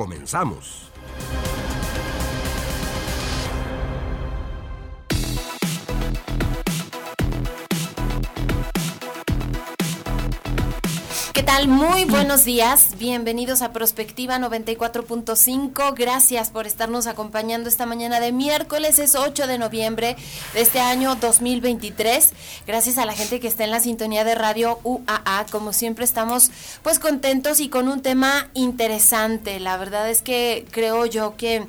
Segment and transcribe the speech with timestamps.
[0.00, 0.89] Comenzamos.
[11.50, 11.66] Tal?
[11.66, 12.90] Muy buenos días.
[12.96, 15.94] Bienvenidos a Prospectiva 94.5.
[15.96, 19.00] Gracias por estarnos acompañando esta mañana de miércoles.
[19.00, 20.16] Es 8 de noviembre
[20.54, 22.32] de este año 2023.
[22.68, 25.46] Gracias a la gente que está en la sintonía de radio UAA.
[25.50, 26.52] Como siempre estamos
[26.84, 29.58] pues contentos y con un tema interesante.
[29.58, 31.66] La verdad es que creo yo que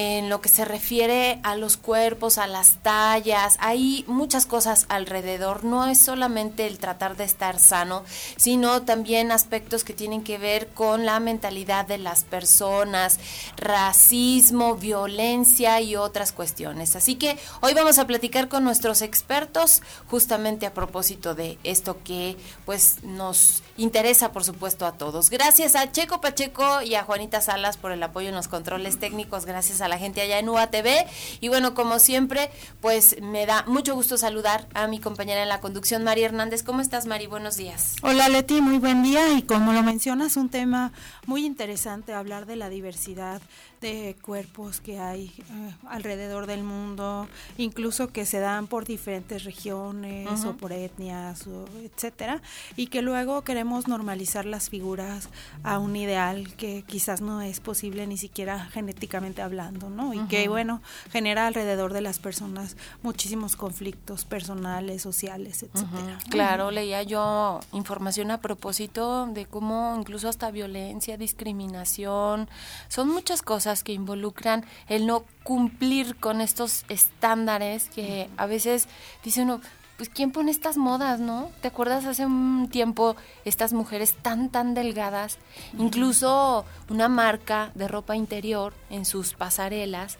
[0.00, 5.64] en lo que se refiere a los cuerpos, a las tallas, hay muchas cosas alrededor.
[5.64, 8.04] No es solamente el tratar de estar sano,
[8.36, 13.18] sino también aspectos que tienen que ver con la mentalidad de las personas,
[13.56, 16.94] racismo, violencia y otras cuestiones.
[16.94, 22.36] Así que hoy vamos a platicar con nuestros expertos justamente a propósito de esto que
[22.64, 25.28] pues nos interesa por supuesto a todos.
[25.28, 29.44] Gracias a Checo Pacheco y a Juanita Salas por el apoyo en los controles técnicos.
[29.44, 31.06] Gracias a la gente allá en UATV.
[31.40, 32.50] Y bueno, como siempre,
[32.80, 36.62] pues me da mucho gusto saludar a mi compañera en la conducción, Mari Hernández.
[36.62, 37.26] ¿Cómo estás, Mari?
[37.26, 37.96] Buenos días.
[38.02, 39.32] Hola, Leti, muy buen día.
[39.32, 40.92] Y como lo mencionas, un tema
[41.26, 43.40] muy interesante, hablar de la diversidad
[43.80, 50.44] de cuerpos que hay eh, alrededor del mundo, incluso que se dan por diferentes regiones
[50.44, 52.42] o por etnias, o etcétera,
[52.76, 55.28] y que luego queremos normalizar las figuras
[55.62, 60.14] a un ideal que quizás no es posible ni siquiera genéticamente hablando, ¿no?
[60.14, 66.18] Y que bueno, genera alrededor de las personas muchísimos conflictos personales, sociales, etcétera.
[66.30, 72.48] Claro, leía yo información a propósito de cómo incluso hasta violencia, discriminación,
[72.88, 78.88] son muchas cosas que involucran el no cumplir con estos estándares que a veces
[79.22, 79.60] dice uno,
[79.96, 81.50] pues ¿quién pone estas modas, no?
[81.60, 85.38] ¿Te acuerdas hace un tiempo estas mujeres tan, tan delgadas?
[85.76, 90.18] Incluso una marca de ropa interior en sus pasarelas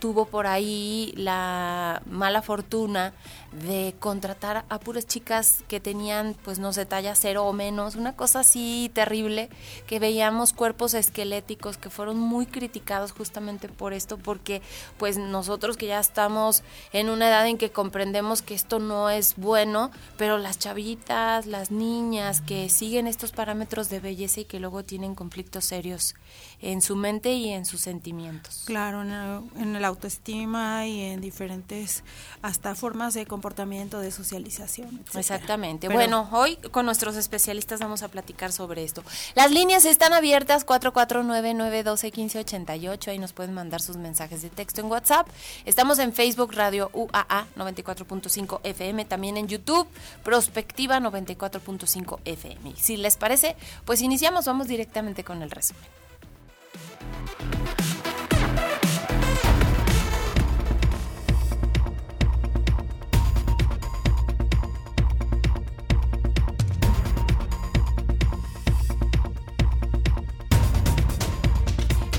[0.00, 3.12] tuvo por ahí la mala fortuna
[3.52, 8.14] de contratar a puras chicas que tenían, pues no sé, talla cero o menos, una
[8.14, 9.48] cosa así terrible,
[9.86, 14.62] que veíamos cuerpos esqueléticos que fueron muy criticados justamente por esto, porque
[14.98, 16.62] pues nosotros que ya estamos
[16.92, 21.70] en una edad en que comprendemos que esto no es bueno, pero las chavitas, las
[21.70, 26.14] niñas que siguen estos parámetros de belleza y que luego tienen conflictos serios
[26.60, 28.62] en su mente y en sus sentimientos.
[28.66, 32.04] Claro, en el, en el autoestima y en diferentes
[32.42, 34.88] hasta formas de comportamiento, de socialización.
[34.88, 35.20] etcétera.
[35.20, 35.86] Exactamente.
[35.86, 39.02] Pero- bueno, hoy con nuestros especialistas vamos a platicar sobre esto.
[39.34, 43.08] Las líneas están abiertas 449-912-1588.
[43.10, 45.26] Ahí nos pueden mandar sus mensajes de texto en WhatsApp.
[45.64, 49.88] Estamos en Facebook Radio UAA 94.5 FM, también en YouTube
[50.22, 52.74] Prospectiva 94.5 FM.
[52.76, 55.82] Si les parece, pues iniciamos, vamos directamente con el resumen.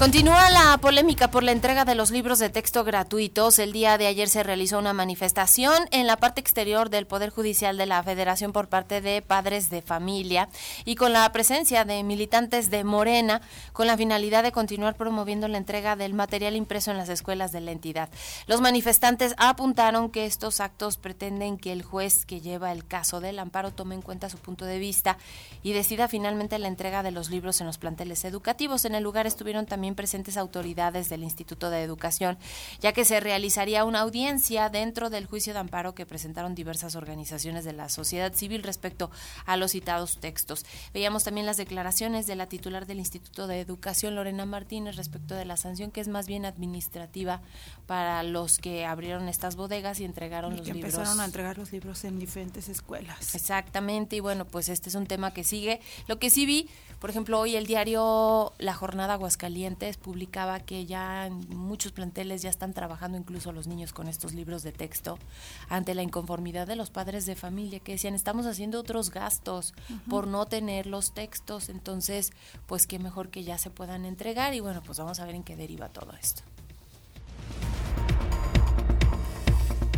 [0.02, 3.60] Continúa la polémica por la entrega de los libros de texto gratuitos.
[3.60, 7.78] El día de ayer se realizó una manifestación en la parte exterior del Poder Judicial
[7.78, 10.50] de la Federación por parte de padres de familia
[10.86, 15.60] y con la presencia de militantes de Morena con la finalidad de continuar promoviendo la
[15.60, 18.10] entrega del material impreso en las escuelas de la entidad.
[18.48, 23.38] Los manifestantes apuntaron que estos actos pretenden que el juez que lleva el caso del
[23.38, 25.20] amparo tome en cuenta su punto de vista
[25.62, 28.86] y decida finalmente la entrega de los libros en los planteles educativos.
[28.86, 32.38] En el lugar estuvieron también presentes autoridades del Instituto de Educación,
[32.80, 37.66] ya que se realizaría una audiencia dentro del juicio de amparo que presentaron diversas organizaciones
[37.66, 39.12] de la sociedad civil respecto
[39.46, 40.66] a los citados textos.
[40.94, 45.46] Veíamos también las declaraciones de la titular del Instituto de Educación, Lorena Martínez, respecto de
[45.46, 47.42] la sanción que es más bien administrativa
[47.86, 50.94] para los que abrieron estas bodegas y entregaron Y los que libros.
[50.94, 53.36] empezaron a entregar los libros en diferentes escuelas.
[53.36, 55.80] Exactamente, y bueno, pues este es un tema que sigue.
[56.08, 56.70] Lo que sí vi,
[57.02, 62.52] Por ejemplo, hoy el diario La Jornada Aguascalientes publicaba que ya en muchos planteles ya
[62.52, 65.18] están trabajando incluso los niños con estos libros de texto
[65.68, 69.74] ante la inconformidad de los padres de familia que decían, estamos haciendo otros gastos
[70.12, 72.34] por no tener los textos, entonces,
[72.68, 75.44] pues qué mejor que ya se puedan entregar y bueno, pues vamos a ver en
[75.44, 76.44] qué deriva todo esto.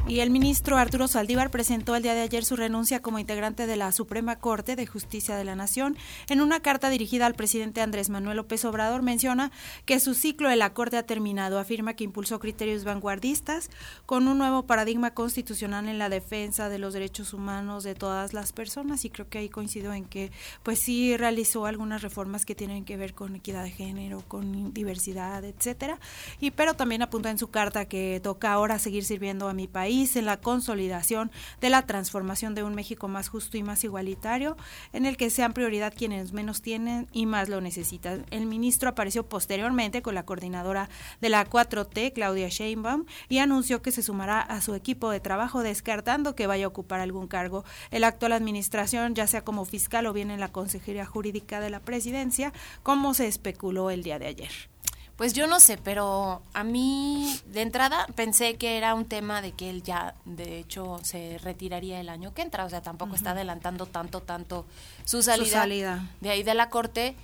[0.06, 3.78] Y el ministro Arturo Saldívar presentó el día de ayer su renuncia como integrante de
[3.78, 5.96] la Suprema Corte de Justicia de la Nación.
[6.28, 9.50] En una carta dirigida al presidente Andrés Manuel López Obrador menciona
[9.86, 11.58] que su ciclo de la Corte ha terminado.
[11.58, 13.70] Afirma que impulsó criterios vanguardistas
[14.06, 18.52] con un nuevo paradigma constitucional en la defensa de los derechos humanos de todas las
[18.52, 20.34] personas y creo que ahí coincido en que
[20.64, 25.46] pues sí realizó algunas reformas que tienen que ver con equidad de género, con diversidad,
[25.46, 25.98] etcétera.
[26.42, 29.93] Y pero también apunta en su carta que toca ahora seguir sirviendo a mi país
[29.94, 31.32] en la consolidación
[31.62, 34.58] de la transformación de un México más justo y más igualitario,
[34.92, 38.26] en el que sean prioridad quienes menos tienen y más lo necesitan.
[38.32, 40.90] El ministro apareció posteriormente con la coordinadora
[41.22, 45.62] de la 4T, Claudia Sheinbaum, y anunció que se sumará a su equipo de trabajo
[45.62, 50.08] descartando que vaya a ocupar algún cargo en la actual administración, ya sea como fiscal
[50.08, 52.52] o bien en la Consejería Jurídica de la Presidencia,
[52.82, 54.73] como se especuló el día de ayer.
[55.16, 59.52] Pues yo no sé, pero a mí de entrada pensé que era un tema de
[59.52, 63.32] que él ya, de hecho, se retiraría el año que entra, o sea, tampoco está
[63.32, 64.66] adelantando tanto, tanto
[65.06, 66.10] su salida, su salida.
[66.20, 67.16] de ahí de la corte,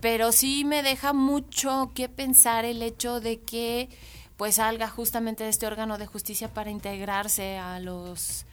[0.00, 3.90] pero sí me deja mucho que pensar el hecho de que
[4.38, 8.45] pues salga justamente de este órgano de justicia para integrarse a los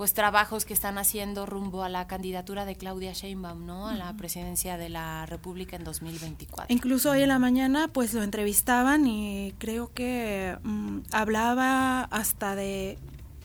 [0.00, 3.86] pues trabajos que están haciendo rumbo a la candidatura de Claudia Sheinbaum, ¿no?
[3.86, 6.74] A la presidencia de la República en 2024.
[6.74, 12.96] Incluso hoy en la mañana pues lo entrevistaban y creo que mm, hablaba hasta de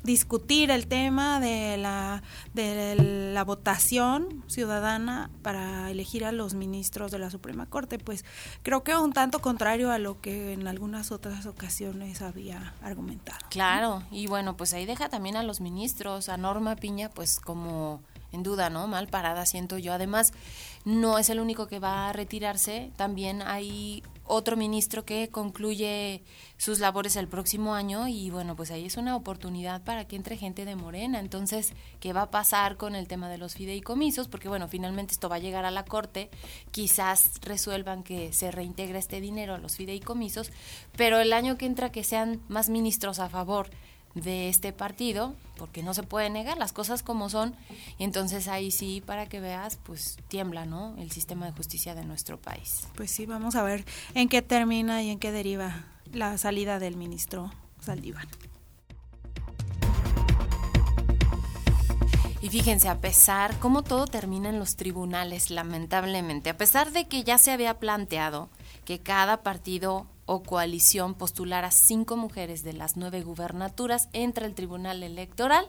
[0.06, 2.24] discutir el tema de la,
[2.54, 2.96] de
[3.34, 8.24] la votación ciudadana para elegir a los ministros de la Suprema Corte, pues
[8.64, 13.40] creo que un tanto contrario a lo que en algunas otras ocasiones había argumentado.
[13.50, 18.02] Claro, y bueno, pues ahí deja también a los ministros, a Norma Piña, pues como
[18.32, 18.88] en duda, ¿no?
[18.88, 19.94] Mal parada siento yo.
[19.94, 20.34] Además,
[20.84, 26.24] no es el único que va a retirarse, también hay otro ministro que concluye
[26.58, 30.38] sus labores el próximo año y bueno, pues ahí es una oportunidad para que entre
[30.38, 31.20] gente de Morena.
[31.20, 34.28] Entonces, ¿qué va a pasar con el tema de los fideicomisos?
[34.28, 36.30] Porque bueno, finalmente esto va a llegar a la Corte,
[36.72, 40.52] quizás resuelvan que se reintegre este dinero a los fideicomisos,
[40.96, 43.70] pero el año que entra que sean más ministros a favor
[44.16, 47.56] de este partido, porque no se puede negar las cosas como son,
[47.98, 50.96] y entonces ahí sí, para que veas, pues tiembla, ¿no?
[50.98, 52.88] El sistema de justicia de nuestro país.
[52.96, 56.96] Pues sí, vamos a ver en qué termina y en qué deriva la salida del
[56.96, 58.28] ministro Saldívar.
[62.42, 67.24] Y fíjense, a pesar, cómo todo termina en los tribunales, lamentablemente, a pesar de que
[67.24, 68.50] ya se había planteado
[68.86, 75.04] que cada partido o coalición postulara cinco mujeres de las nueve gubernaturas entre el Tribunal
[75.04, 75.68] Electoral.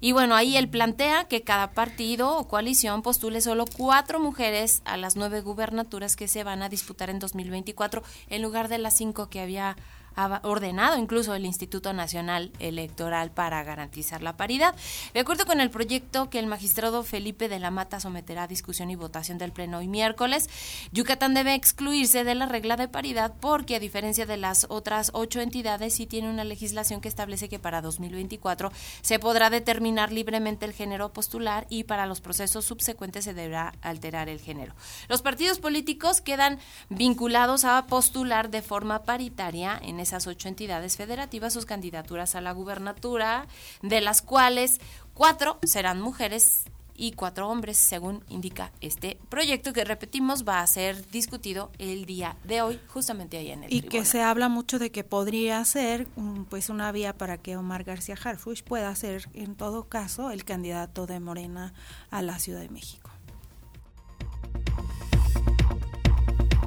[0.00, 4.96] Y bueno, ahí él plantea que cada partido o coalición postule solo cuatro mujeres a
[4.96, 9.28] las nueve gubernaturas que se van a disputar en 2024 en lugar de las cinco
[9.28, 9.76] que había
[10.16, 14.74] ha ordenado incluso el Instituto Nacional Electoral para garantizar la paridad.
[15.14, 18.90] De acuerdo con el proyecto que el magistrado Felipe de la Mata someterá a discusión
[18.90, 20.48] y votación del Pleno hoy miércoles,
[20.92, 25.40] Yucatán debe excluirse de la regla de paridad porque, a diferencia de las otras ocho
[25.40, 28.72] entidades, sí tiene una legislación que establece que para 2024
[29.02, 34.28] se podrá determinar libremente el género postular y para los procesos subsecuentes se deberá alterar
[34.28, 34.74] el género.
[35.08, 36.58] Los partidos políticos quedan
[36.88, 42.52] vinculados a postular de forma paritaria en esas ocho entidades federativas sus candidaturas a la
[42.52, 43.46] gubernatura,
[43.82, 44.80] de las cuales
[45.14, 46.64] cuatro serán mujeres
[47.00, 52.36] y cuatro hombres, según indica este proyecto que repetimos va a ser discutido el día
[52.44, 56.08] de hoy, justamente ahí en el Y que se habla mucho de que podría ser
[56.50, 61.06] pues una vía para que Omar García Harfuch pueda ser en todo caso el candidato
[61.06, 61.72] de Morena
[62.10, 63.09] a la Ciudad de México.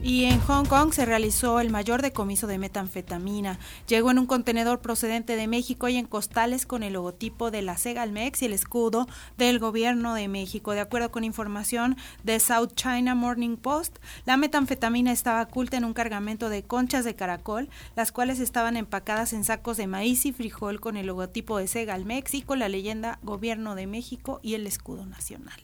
[0.05, 3.57] Y en Hong Kong se realizó el mayor decomiso de metanfetamina.
[3.87, 7.77] Llegó en un contenedor procedente de México y en costales con el logotipo de la
[7.77, 9.07] Segalmex y el escudo
[9.37, 10.73] del gobierno de México.
[10.73, 11.95] De acuerdo con información
[12.25, 17.15] de South China Morning Post, la metanfetamina estaba oculta en un cargamento de conchas de
[17.15, 21.69] caracol, las cuales estaban empacadas en sacos de maíz y frijol con el logotipo de
[21.69, 25.61] Segalmex y con la leyenda Gobierno de México y el escudo nacional.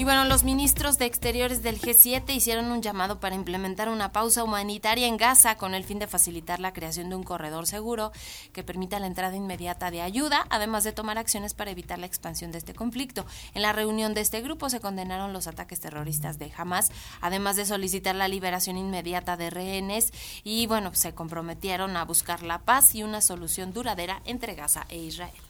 [0.00, 4.42] Y bueno, los ministros de Exteriores del G7 hicieron un llamado para implementar una pausa
[4.42, 8.10] humanitaria en Gaza con el fin de facilitar la creación de un corredor seguro
[8.54, 12.50] que permita la entrada inmediata de ayuda, además de tomar acciones para evitar la expansión
[12.50, 13.26] de este conflicto.
[13.52, 16.90] En la reunión de este grupo se condenaron los ataques terroristas de Hamas,
[17.20, 20.14] además de solicitar la liberación inmediata de rehenes
[20.44, 24.96] y bueno, se comprometieron a buscar la paz y una solución duradera entre Gaza e
[24.96, 25.49] Israel.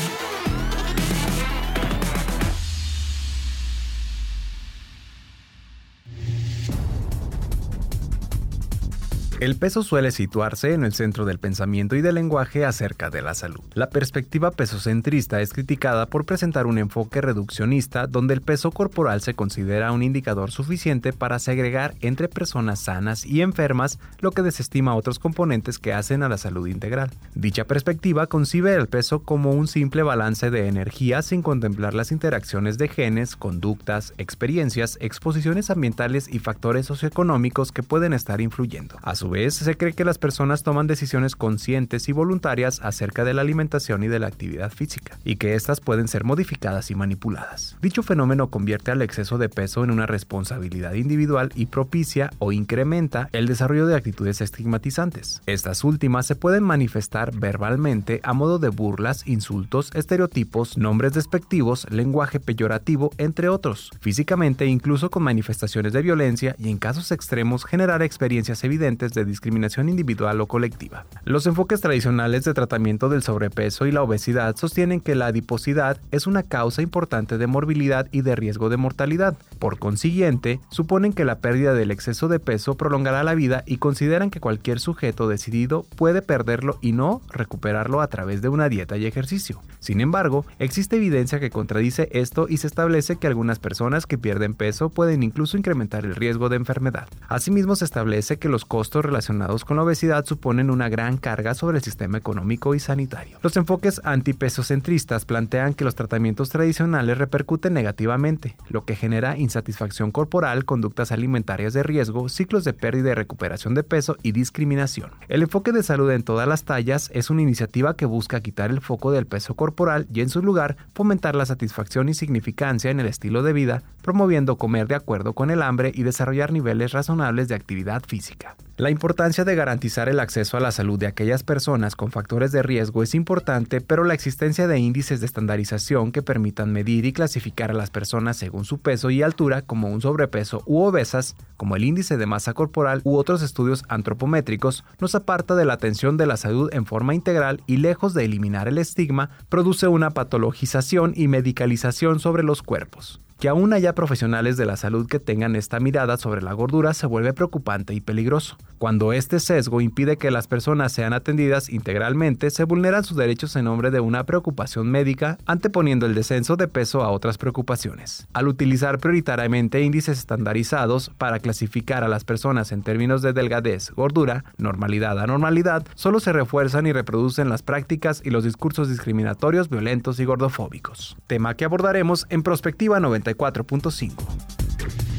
[9.41, 13.33] El peso suele situarse en el centro del pensamiento y del lenguaje acerca de la
[13.33, 13.63] salud.
[13.73, 19.33] La perspectiva pesocentrista es criticada por presentar un enfoque reduccionista donde el peso corporal se
[19.33, 25.17] considera un indicador suficiente para segregar entre personas sanas y enfermas, lo que desestima otros
[25.17, 27.09] componentes que hacen a la salud integral.
[27.33, 32.77] Dicha perspectiva concibe el peso como un simple balance de energía sin contemplar las interacciones
[32.77, 38.99] de genes, conductas, experiencias, exposiciones ambientales y factores socioeconómicos que pueden estar influyendo.
[39.01, 43.33] A su vez, se cree que las personas toman decisiones conscientes y voluntarias acerca de
[43.33, 47.77] la alimentación y de la actividad física, y que éstas pueden ser modificadas y manipuladas.
[47.81, 53.29] Dicho fenómeno convierte al exceso de peso en una responsabilidad individual y propicia o incrementa
[53.31, 55.41] el desarrollo de actitudes estigmatizantes.
[55.45, 62.39] Estas últimas se pueden manifestar verbalmente a modo de burlas, insultos, estereotipos, nombres despectivos, lenguaje
[62.39, 63.91] peyorativo, entre otros.
[64.01, 69.89] Físicamente, incluso con manifestaciones de violencia y en casos extremos generar experiencias evidentes de discriminación
[69.89, 71.05] individual o colectiva.
[71.23, 76.27] Los enfoques tradicionales de tratamiento del sobrepeso y la obesidad sostienen que la adiposidad es
[76.27, 79.37] una causa importante de morbilidad y de riesgo de mortalidad.
[79.59, 84.29] Por consiguiente, suponen que la pérdida del exceso de peso prolongará la vida y consideran
[84.29, 89.05] que cualquier sujeto decidido puede perderlo y no recuperarlo a través de una dieta y
[89.05, 89.61] ejercicio.
[89.79, 94.53] Sin embargo, existe evidencia que contradice esto y se establece que algunas personas que pierden
[94.53, 97.07] peso pueden incluso incrementar el riesgo de enfermedad.
[97.27, 101.77] Asimismo, se establece que los costos relacionados con la obesidad suponen una gran carga sobre
[101.77, 103.37] el sistema económico y sanitario.
[103.43, 110.65] Los enfoques antipesocentristas plantean que los tratamientos tradicionales repercuten negativamente, lo que genera insatisfacción corporal,
[110.65, 115.11] conductas alimentarias de riesgo, ciclos de pérdida y recuperación de peso y discriminación.
[115.27, 118.81] El enfoque de salud en todas las tallas es una iniciativa que busca quitar el
[118.81, 123.07] foco del peso corporal y en su lugar fomentar la satisfacción y significancia en el
[123.07, 127.55] estilo de vida, promoviendo comer de acuerdo con el hambre y desarrollar niveles razonables de
[127.55, 128.55] actividad física.
[128.77, 132.61] La importancia de garantizar el acceso a la salud de aquellas personas con factores de
[132.61, 137.71] riesgo es importante, pero la existencia de índices de estandarización que permitan medir y clasificar
[137.71, 141.83] a las personas según su peso y altura como un sobrepeso u obesas, como el
[141.83, 146.37] índice de masa corporal u otros estudios antropométricos, nos aparta de la atención de la
[146.37, 152.19] salud en forma integral y lejos de eliminar el estigma, produce una patologización y medicalización
[152.19, 153.21] sobre los cuerpos.
[153.41, 157.07] Que aún haya profesionales de la salud que tengan esta mirada sobre la gordura se
[157.07, 158.55] vuelve preocupante y peligroso.
[158.77, 163.65] Cuando este sesgo impide que las personas sean atendidas integralmente, se vulneran sus derechos en
[163.65, 168.27] nombre de una preocupación médica, anteponiendo el descenso de peso a otras preocupaciones.
[168.33, 174.45] Al utilizar prioritariamente índices estandarizados para clasificar a las personas en términos de delgadez, gordura,
[174.59, 180.25] normalidad, anormalidad, solo se refuerzan y reproducen las prácticas y los discursos discriminatorios, violentos y
[180.25, 181.17] gordofóbicos.
[181.25, 185.10] Tema que abordaremos en Prospectiva 90 94.5.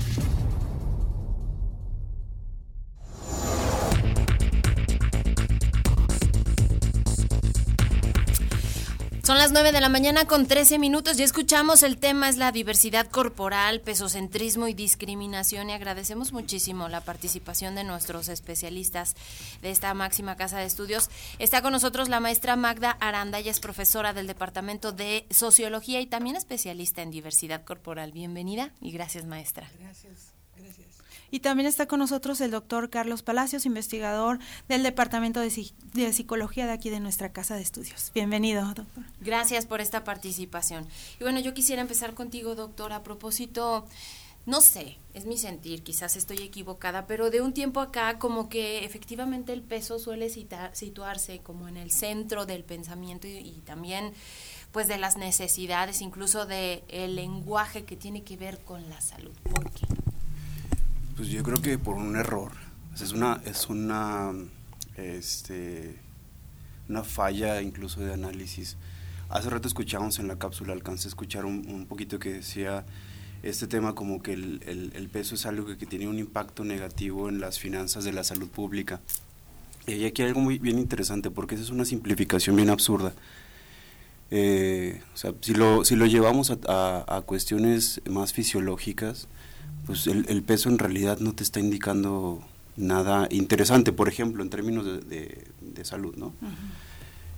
[9.33, 12.53] Son las 9 de la mañana con 13 minutos y escuchamos el tema es la
[12.53, 19.17] diversidad corporal, pesocentrismo y discriminación y agradecemos muchísimo la participación de nuestros especialistas
[19.63, 21.09] de esta máxima casa de estudios.
[21.39, 26.07] Está con nosotros la maestra Magda Aranda, ella es profesora del Departamento de Sociología y
[26.07, 28.13] también especialista en diversidad corporal.
[28.13, 29.67] Bienvenida y gracias maestra.
[29.81, 30.35] Gracias.
[31.33, 35.51] Y también está con nosotros el doctor Carlos Palacios, investigador del Departamento de,
[36.13, 38.13] Psicología de aquí de nuestra Casa de Estudios.
[38.15, 38.85] Bienvenido, doctor.
[39.23, 40.87] Gracias por esta participación.
[41.19, 43.87] Y bueno, yo quisiera empezar contigo, doctor, a propósito
[44.45, 48.85] no sé, es mi sentir, quizás estoy equivocada, pero de un tiempo acá como que
[48.85, 54.13] efectivamente el peso suele situarse como en el centro del pensamiento y, también
[54.73, 59.33] pues de las necesidades, incluso de el lenguaje que tiene que ver con la salud.
[59.45, 59.87] ¿Por qué?
[61.17, 62.53] Pues yo creo que por un error.
[62.95, 64.33] Es una, es una
[64.97, 65.97] este,
[66.89, 68.77] una falla incluso de análisis.
[69.29, 72.85] Hace rato escuchamos en la cápsula, alcancé a escuchar un, poquito que decía
[73.43, 77.59] este tema como que el, peso es algo que, tiene un impacto negativo en las
[77.59, 79.01] finanzas de la salud pública.
[79.87, 83.15] Y aquí hay algo muy bien interesante, porque esa es una simplificación bien absurda.
[84.31, 89.29] Eh, o sea, si lo, si lo llevamos a, cuestiones más fisiológicas,
[89.87, 92.43] pues el, peso en realidad no te está indicando
[92.77, 96.33] nada interesante, por ejemplo, en términos de, salud, ¿no?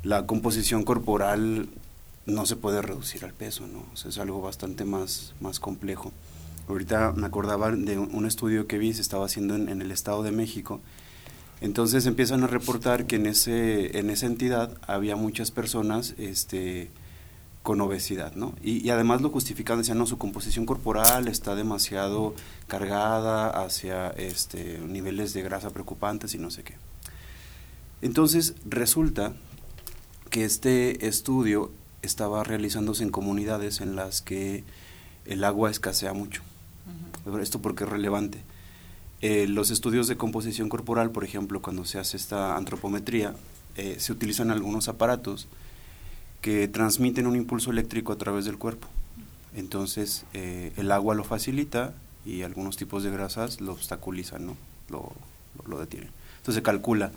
[0.03, 1.69] La composición corporal
[2.27, 3.87] no se puede reducir al peso, ¿no?
[3.93, 6.13] O sea, es algo bastante más, más complejo.
[6.69, 10.23] Ahorita me acordaba de un estudio que vi, se estaba haciendo en, en el Estado
[10.23, 10.81] de México,
[11.61, 16.91] entonces empiezan a reportar que en, ese, en esa entidad había muchas personas este,
[17.65, 18.55] con obesidad, ¿no?
[18.63, 22.35] Y, además lo justificaban, decían, no, su composición corporal está demasiado
[22.69, 26.75] cargada hacia este, niveles de grasa preocupantes y no sé qué.
[28.03, 29.33] Entonces resulta
[30.29, 34.63] que este estudio estaba realizándose en comunidades en las que
[35.25, 36.43] el agua escasea mucho.
[37.41, 38.43] Esto porque es relevante.
[39.23, 43.35] Eh, los estudios de composición corporal, por ejemplo, cuando se hace esta antropometría,
[43.77, 45.49] eh, se utilizan algunos aparatos
[46.45, 48.87] que transmiten un impulso eléctrico a través del cuerpo.
[49.57, 51.95] Entonces, eh, el agua lo facilita
[52.27, 54.57] y algunos tipos de grasas lo obstaculizan, ¿no?
[54.91, 55.15] Lo,
[55.67, 56.11] lo, detienen.
[56.37, 57.13] Entonces se calcula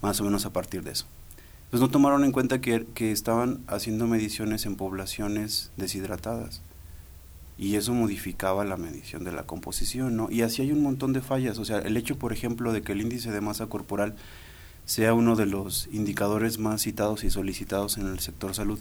[0.00, 1.06] más o menos a partir de eso.
[1.70, 6.60] Pues no tomaron en cuenta que, que estaban haciendo mediciones en poblaciones deshidratadas
[7.56, 10.28] y eso modificaba la medición de la composición, ¿no?
[10.28, 12.90] Y así hay un montón de fallas, o sea, el hecho, por ejemplo, de que
[12.90, 14.16] el índice de masa corporal
[14.84, 18.78] sea uno de los indicadores más citados y solicitados en el sector salud,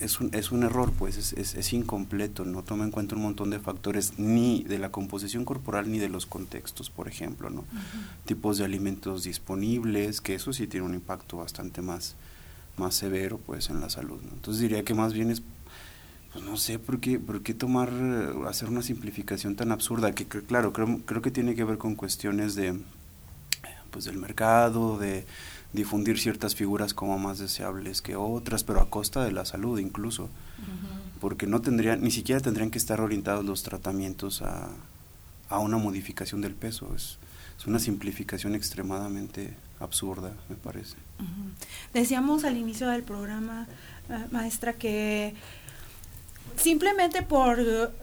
[0.00, 3.50] es un, es un error, pues es, es, incompleto, no toma en cuenta un montón
[3.50, 7.64] de factores ni de la composición corporal ni de los contextos, por ejemplo, ¿no?
[8.24, 12.16] Tipos de alimentos disponibles, que eso sí tiene un impacto bastante más,
[12.78, 15.42] más severo, pues, en la salud, Entonces diría que más bien es
[16.32, 17.90] pues no sé por qué, por qué tomar,
[18.46, 22.54] hacer una simplificación tan absurda, que, claro, creo, creo que tiene que ver con cuestiones
[22.54, 22.78] de,
[23.90, 25.24] pues del mercado, de
[25.72, 30.28] difundir ciertas figuras como más deseables que otras, pero a costa de la salud incluso,
[31.20, 34.68] porque no tendrían, ni siquiera tendrían que estar orientados los tratamientos a,
[35.48, 37.18] a una modificación del peso, es,
[37.58, 40.96] es una simplificación extremadamente absurda, me parece.
[41.92, 43.66] Decíamos al inicio del programa,
[44.08, 45.34] eh, maestra, que
[46.56, 47.58] simplemente por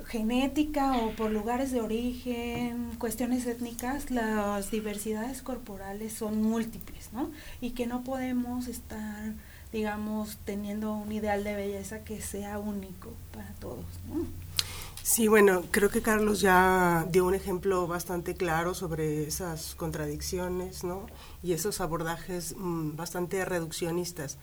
[0.08, 7.32] genética o por lugares de origen, cuestiones étnicas, las diversidades corporales son múltiples, ¿no?
[7.62, 9.34] Y que no podemos estar,
[9.72, 13.86] digamos, teniendo un ideal de belleza que sea único para todos.
[15.08, 21.06] Sí, bueno, creo que Carlos ya dio un ejemplo bastante claro sobre esas contradicciones, ¿no?
[21.42, 24.38] Y esos abordajes mm, bastante reduccionistas.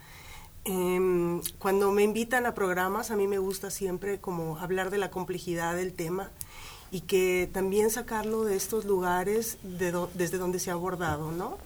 [0.65, 5.11] Eh, cuando me invitan a programas, a mí me gusta siempre como hablar de la
[5.11, 6.31] complejidad del tema
[6.91, 11.59] y que también sacarlo de estos lugares desde donde se ha abordado, ¿no?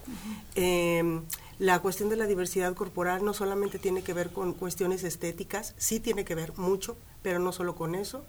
[0.54, 1.22] Em,
[1.58, 6.00] la cuestión de la diversidad corporal no solamente tiene que ver con cuestiones estéticas, sí
[6.00, 8.24] tiene que ver mucho, pero no solo con eso,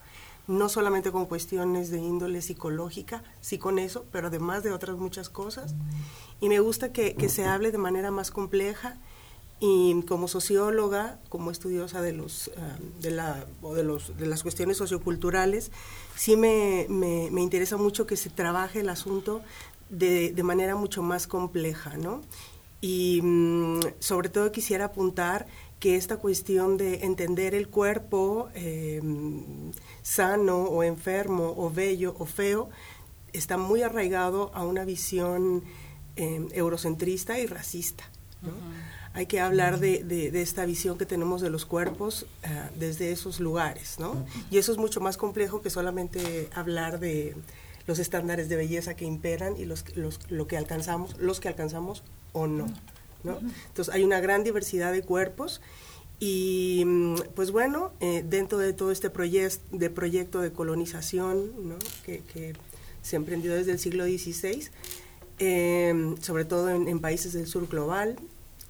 [0.48, 5.30] no solamente con cuestiones de índole psicológica, sí con eso, pero además de otras muchas
[5.30, 5.76] cosas.
[6.42, 8.98] Y me gusta que, que se hable de manera más compleja
[9.60, 14.42] y como socióloga, como estudiosa de, los, ah, de, la, o de, los, de las
[14.42, 15.72] cuestiones socioculturales,
[16.16, 19.42] sí me, me, interesa mucho que se trabaje el asunto
[19.90, 22.22] de, de manera mucho más compleja, ¿no?
[22.82, 25.48] Y mm, sobre todo quisiera apuntar
[25.80, 29.02] que esta cuestión de entender el cuerpo eh,
[30.02, 32.70] sano o enfermo o bello o feo
[33.34, 35.64] está muy arraigado a una visión
[36.16, 38.10] eh, eurocentrista y racista.
[38.42, 38.52] ¿no?
[39.14, 43.98] Hay que hablar de, esta visión que tenemos de los cuerpos uh, desde esos lugares,
[44.00, 44.26] ¿no?
[44.52, 47.36] Y eso es mucho más complejo que solamente hablar de
[47.88, 49.84] los estándares de belleza que imperan y los,
[50.30, 52.68] lo que alcanzamos, los que alcanzamos o no,
[53.24, 53.40] ¿no?
[53.68, 55.60] Entonces hay una gran diversidad de cuerpos
[56.20, 61.52] y mm, pues bueno, eh, dentro de todo este proyecto de proyecto de colonización
[62.06, 62.54] que,
[63.02, 64.68] se emprendió desde el siglo XVI,
[65.40, 68.18] eh, sobre todo en países del sur global,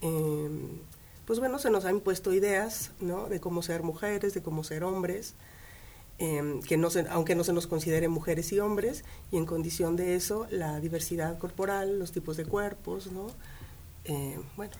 [0.02, 0.80] Em,
[1.26, 3.30] pues bueno, se nos han impuesto ideas, ¿no?
[3.30, 5.36] De cómo ser mujeres, de cómo ser hombres,
[6.18, 9.96] em, que no se, aunque no se nos considere mujeres y hombres, y en condición
[9.96, 13.28] de eso, la diversidad corporal, los tipos de cuerpos, ¿no?
[14.06, 14.74] Em, bueno,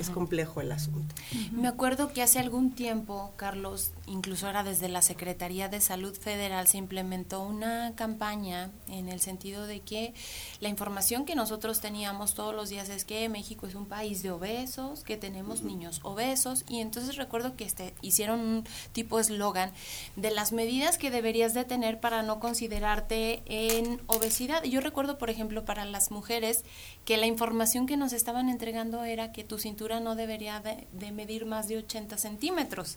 [0.00, 1.14] es complejo el asunto.
[1.52, 6.66] Me acuerdo que hace algún tiempo, Carlos, incluso era desde la Secretaría de Salud Federal,
[6.66, 10.14] se implementó una campaña en el sentido de que
[10.60, 14.30] la información que nosotros teníamos todos los días es que México es un país de
[14.30, 19.72] obesos, que tenemos niños obesos, y entonces recuerdo que este, hicieron un tipo de eslogan
[20.16, 24.62] de las medidas que deberías de tener para no considerarte en obesidad.
[24.64, 26.64] Yo recuerdo, por ejemplo, para las mujeres,
[27.04, 29.58] que la información que nos estaban entregando era que tu
[30.00, 32.96] no debería de, medir más de 80 centímetros.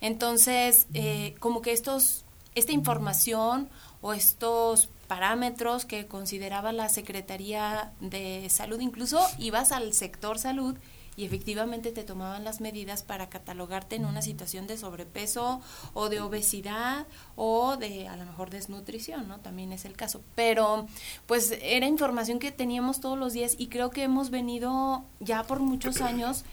[0.00, 3.68] Entonces, eh, como que estos, esta información
[4.00, 10.76] o estos parámetros que consideraba la Secretaría de Salud, incluso ibas al sector salud
[11.16, 15.60] y efectivamente te tomaban las medidas para catalogarte en una situación de sobrepeso
[15.94, 19.38] o de obesidad o de a lo mejor desnutrición, ¿no?
[19.40, 20.22] También es el caso.
[20.34, 20.86] Pero
[21.26, 25.60] pues era información que teníamos todos los días y creo que hemos venido ya por
[25.60, 26.44] muchos años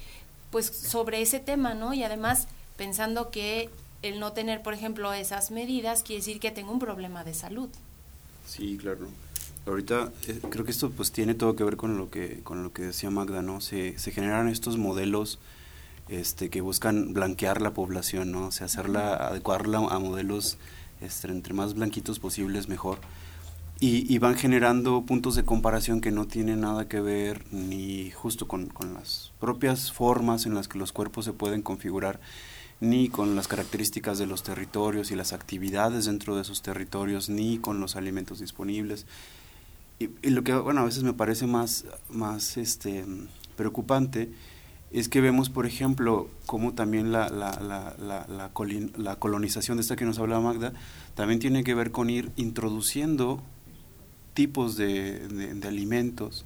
[0.49, 1.93] pues sobre ese tema, ¿no?
[1.93, 2.47] Y además
[2.77, 3.69] pensando que
[4.01, 7.69] el no tener, por ejemplo, esas medidas quiere decir que tengo un problema de salud.
[8.47, 9.07] Sí, claro.
[9.65, 12.73] Ahorita eh, creo que esto pues tiene todo que ver con lo que con lo
[12.73, 13.61] que decía Magda, ¿no?
[13.61, 15.39] Se, se generan estos modelos
[16.09, 18.47] este, que buscan blanquear la población, ¿no?
[18.47, 20.57] O sea, hacerla, adecuarla a modelos
[21.01, 22.99] este, entre más blanquitos posibles mejor.
[23.79, 28.47] Y, y, van generando puntos de comparación que no tienen nada que ver ni justo
[28.47, 32.21] con, con las propias formas en las que los cuerpos se pueden configurar,
[32.79, 37.57] ni con las características de los territorios y las actividades dentro de esos territorios, ni
[37.57, 39.05] con los alimentos disponibles.
[39.99, 43.05] Y, lo que, bueno, a veces me parece más, más este,
[43.55, 44.31] preocupante
[44.91, 48.49] es que vemos, por ejemplo, cómo también la, la, la, la,
[48.97, 50.73] la, colonización de esta que nos hablaba Magda,
[51.15, 53.41] también tiene que ver con ir introduciendo
[54.35, 56.45] tipos de, de, alimentos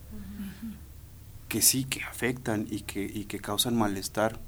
[1.50, 4.40] que sí que afectan y que, y que causan malestar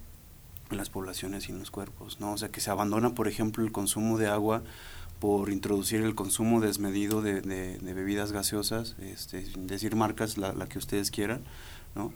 [0.72, 2.34] en las poblaciones y en los cuerpos, ¿no?
[2.34, 4.64] O sea, que se abandona, por ejemplo, el consumo de agua
[5.20, 10.78] por introducir el consumo desmedido de, de, bebidas gaseosas, este, decir marcas, la, la, que
[10.78, 11.42] ustedes quieran,
[11.96, 12.14] ¿no?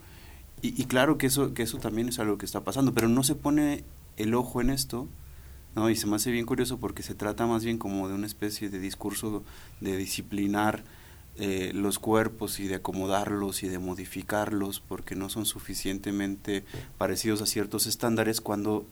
[0.61, 3.23] Y, y, claro que eso, que eso también es algo que está pasando, pero no
[3.23, 3.83] se pone
[4.15, 5.09] el ojo en esto,
[5.75, 5.89] ¿no?
[5.89, 8.69] Y se me hace bien curioso porque se trata más bien como de una especie
[8.69, 9.43] de discurso
[9.81, 10.83] de disciplinar
[11.35, 16.63] eh, los cuerpos y de acomodarlos y de modificarlos porque no son suficientemente
[16.99, 18.85] parecidos a ciertos estándares cuando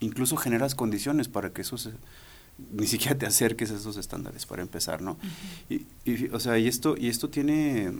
[0.00, 1.90] incluso generas condiciones para que eso se,
[2.72, 5.16] ni siquiera te acerques a esos estándares para empezar, ¿no?
[5.68, 5.86] y,
[6.32, 7.92] o sea, y esto, y esto tiene,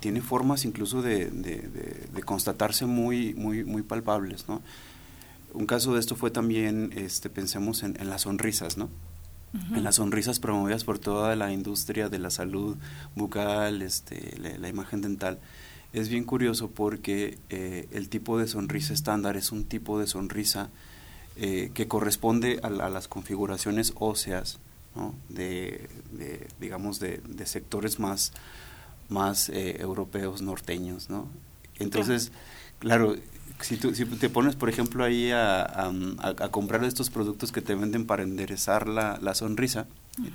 [0.00, 4.60] tiene formas incluso de, de, constatarse muy, muy, muy palpables, ¿no?
[5.54, 8.88] Un caso de esto fue también, este, pensemos en, las sonrisas, ¿no?
[9.74, 12.76] En las sonrisas promovidas por toda la industria de la salud
[13.14, 15.38] bucal, este, la, imagen dental.
[15.92, 20.68] Es bien curioso porque eh, el tipo de sonrisa estándar es un tipo de sonrisa
[21.36, 24.58] eh, que corresponde a, las configuraciones óseas
[25.28, 25.88] de,
[26.58, 28.32] digamos, de, sectores más,
[29.08, 31.10] más eh, europeos, norteños.
[31.10, 31.28] ¿no?
[31.78, 32.32] Entonces,
[32.78, 33.16] claro,
[33.60, 37.74] si, tú, si te pones, por ejemplo, ahí a, a, comprar estos productos que te
[37.74, 39.86] venden para enderezar la, la sonrisa,
[40.18, 40.30] y,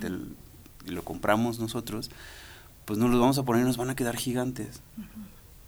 [0.90, 2.10] lo compramos nosotros,
[2.84, 4.80] pues no los vamos a poner y nos van a quedar gigantes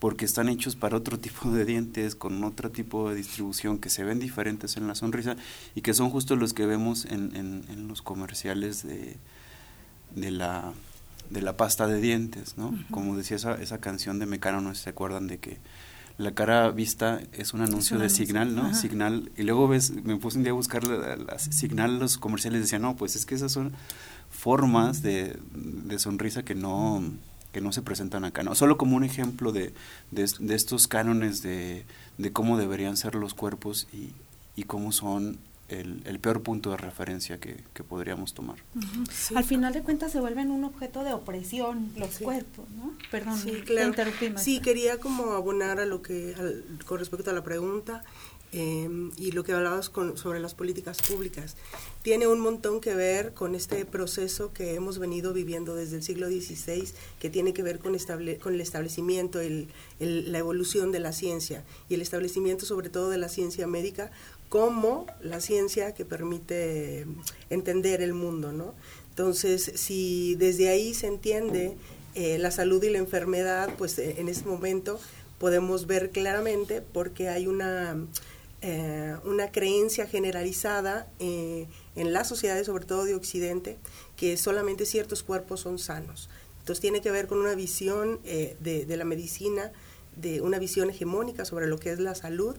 [0.04, 4.04] porque están hechos para otro tipo de dientes, con otro tipo de distribución que se
[4.04, 5.34] ven diferentes en la sonrisa
[5.74, 9.16] y que son justo los que vemos en, en, los comerciales de,
[10.14, 10.74] de, la,
[11.30, 12.78] de la pasta de dientes, ¿no?
[12.90, 15.56] Como decía esa, esa canción de Mecano, no sé si se acuerdan de que
[16.18, 18.74] la cara vista es un anuncio de Signal, ¿no?
[18.74, 22.82] Signal, y luego ves, me puse un día a buscar la, Signal, los comerciales decían,
[22.82, 23.72] no, pues es que esas son
[24.28, 27.02] formas de, de sonrisa que no
[27.54, 28.56] que no se presentan acá, ¿no?
[28.56, 29.72] Solo como un ejemplo de,
[30.10, 31.86] de, estos cánones de,
[32.18, 34.10] de, cómo deberían ser los cuerpos y,
[34.56, 35.38] y cómo son
[35.68, 38.56] el, el, peor punto de referencia que, que podríamos tomar.
[39.36, 42.92] Al final de cuentas se vuelven un objeto de opresión los cuerpos, ¿no?
[43.12, 43.94] Perdón, sí, claro.
[44.36, 46.34] Sí, quería como abonar a lo que,
[46.86, 48.02] con respecto a la pregunta,
[48.56, 51.56] Em, y lo que hablabas con, sobre las políticas públicas.
[52.02, 56.28] Tiene un montón que ver con este proceso que hemos venido viviendo desde el siglo
[56.28, 56.88] XVI,
[57.18, 57.98] que tiene que ver con,
[58.40, 59.66] con el establecimiento, el,
[59.98, 64.12] la evolución de la ciencia y el establecimiento sobre todo de la ciencia médica
[64.48, 67.06] como la ciencia que permite
[67.50, 68.52] entender el mundo.
[68.52, 68.72] ¿no?
[69.08, 71.76] Entonces, si desde ahí se entiende
[72.14, 75.00] eh, la salud y la enfermedad, pues eh, en ese momento
[75.40, 77.96] podemos ver claramente porque hay una
[78.66, 83.76] eh, una creencia generalizada eh, en las sociedades, sobre todo de Occidente,
[84.16, 86.30] que solamente ciertos cuerpos son sanos.
[86.60, 89.70] Entonces tiene que ver con una visión eh, de, la medicina
[90.16, 92.56] de una visión hegemónica sobre lo que es la salud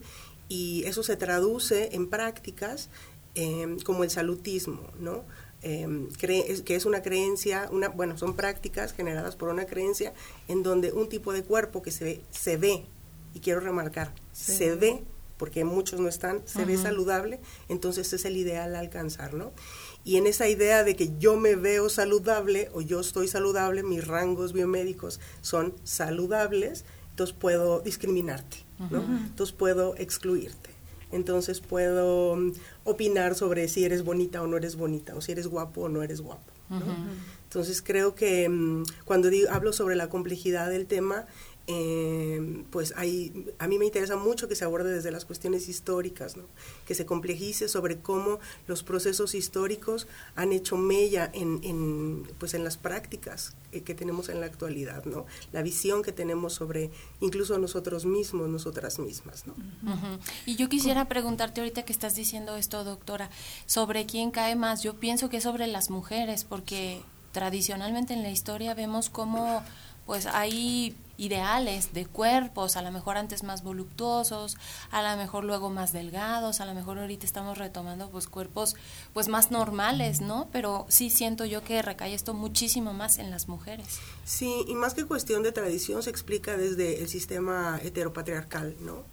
[0.48, 2.90] y eso se traduce en prácticas
[3.34, 5.24] em, como el salutismo, ¿no?
[5.64, 10.14] Em, que es una creencia, una, bueno, son prácticas generadas por una creencia
[10.48, 12.86] en donde un tipo de cuerpo que se se ve
[13.34, 15.04] y quiero remarcar, se ve,
[15.38, 19.52] porque muchos no están, se ve saludable, entonces es el ideal a alcanzar, ¿no?
[20.04, 24.06] Y en esa idea de que yo me veo saludable o yo estoy saludable, mis
[24.06, 28.58] rangos biomédicos son saludables, entonces puedo discriminarte,
[28.90, 29.04] ¿no?
[29.04, 30.70] Entonces puedo excluirte.
[31.12, 35.48] Entonces puedo mm, opinar sobre si eres bonita o no eres bonita, o si eres
[35.48, 36.52] guapo o no eres guapo.
[37.44, 41.26] Entonces creo que mm, cuando digo, hablo sobre la complejidad del tema,
[41.68, 46.36] eh, pues hay, a mí me interesa mucho que se aborde desde las cuestiones históricas,
[46.86, 52.64] que se complejice sobre cómo los procesos históricos han hecho mella en, en pues en
[52.64, 55.04] las prácticas que tenemos en la actualidad,
[55.52, 59.46] la visión que tenemos sobre incluso nosotros mismos, nosotras mismas.
[59.48, 59.56] ¿no?
[60.46, 63.30] Y yo quisiera preguntarte ahorita que estás diciendo esto, doctora,
[63.66, 64.84] sobre quién cae más.
[64.84, 67.02] Yo pienso que es sobre las mujeres, porque
[67.32, 69.62] tradicionalmente en la historia vemos cómo
[70.06, 74.58] pues hay ideales de cuerpos, a lo mejor antes más voluptuosos,
[74.92, 78.76] a lo mejor luego más delgados, a lo mejor ahorita estamos retomando pues cuerpos
[79.14, 80.50] pues más normales, ¿no?
[80.52, 83.88] Pero sí siento yo que recae esto muchísimo más en las mujeres.
[84.26, 89.04] Sí, y más que cuestión de tradición se explica desde el sistema heteropatriarcal, ¿no?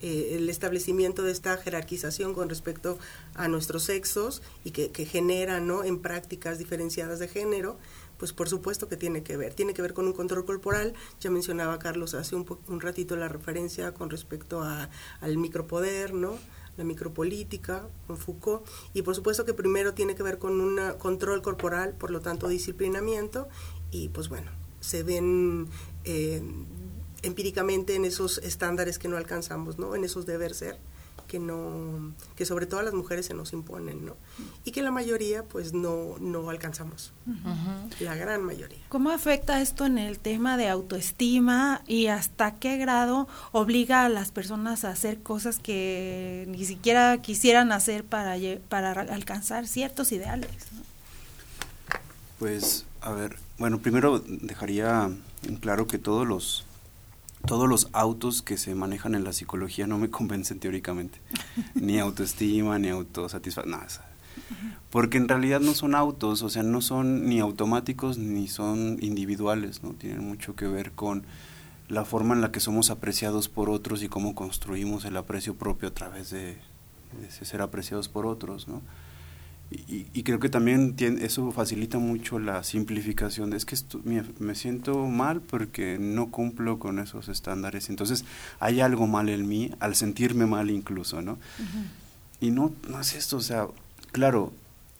[0.00, 3.00] Eh, el establecimiento de esta jerarquización con respecto
[3.34, 5.82] a nuestros sexos y que, que genera ¿no?
[5.82, 7.76] en prácticas diferenciadas de género
[8.18, 9.54] pues por supuesto que tiene que ver.
[9.54, 10.94] Tiene que ver con un control corporal.
[11.20, 16.36] Ya mencionaba Carlos hace un, un ratito la referencia con respecto a, al micropoder, ¿no?
[16.76, 21.42] la micropolítica, con Foucault, y por supuesto que primero tiene que ver con un control
[21.42, 23.48] corporal, por lo tanto disciplinamiento,
[23.90, 25.66] y pues bueno, se ven
[26.04, 26.40] eh,
[27.22, 29.96] empíricamente en esos estándares que no alcanzamos, ¿no?
[29.96, 30.78] en esos deber ser
[31.28, 34.16] que no que sobre todo a las mujeres se nos imponen no
[34.64, 37.12] y que la mayoría pues no no alcanzamos.
[38.00, 38.78] La gran mayoría.
[38.88, 44.32] Cómo afecta esto en el tema de autoestima y hasta qué grado obliga a las
[44.32, 48.36] personas a hacer cosas que ni siquiera quisieran hacer para
[48.68, 50.50] para alcanzar ciertos ideales
[52.38, 55.10] pues a ver bueno primero dejaría
[55.42, 56.64] en claro que todos los
[57.46, 61.20] todos los autos que se manejan en la psicología no me convencen teóricamente.
[61.74, 63.86] ni autoestima, ni autosatisfacción, nada.
[64.90, 69.82] Porque en realidad no son autos, o sea, no son ni automáticos ni son individuales,
[69.82, 69.90] ¿no?
[69.90, 71.24] Tienen mucho que ver con
[71.88, 75.88] la forma en la que somos apreciados por otros y cómo construimos el aprecio propio
[75.88, 76.58] a través de,
[77.20, 78.82] de ser apreciados por otros, ¿no?
[79.70, 83.52] Y, creo que también eso facilita mucho la simplificación.
[83.52, 83.76] Es que
[84.38, 87.90] me, siento mal porque no cumplo con esos estándares.
[87.90, 88.24] Entonces
[88.60, 91.38] hay algo mal en mí al sentirme mal incluso, ¿no?
[92.40, 93.66] Y no, no es esto, o sea,
[94.12, 94.52] claro,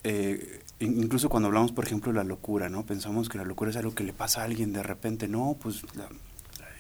[0.05, 2.85] eh, incluso cuando hablamos, por ejemplo, de la locura, ¿no?
[2.85, 5.29] Pensamos que la locura es algo que le pasa a alguien de repente.
[5.29, 5.83] No, pues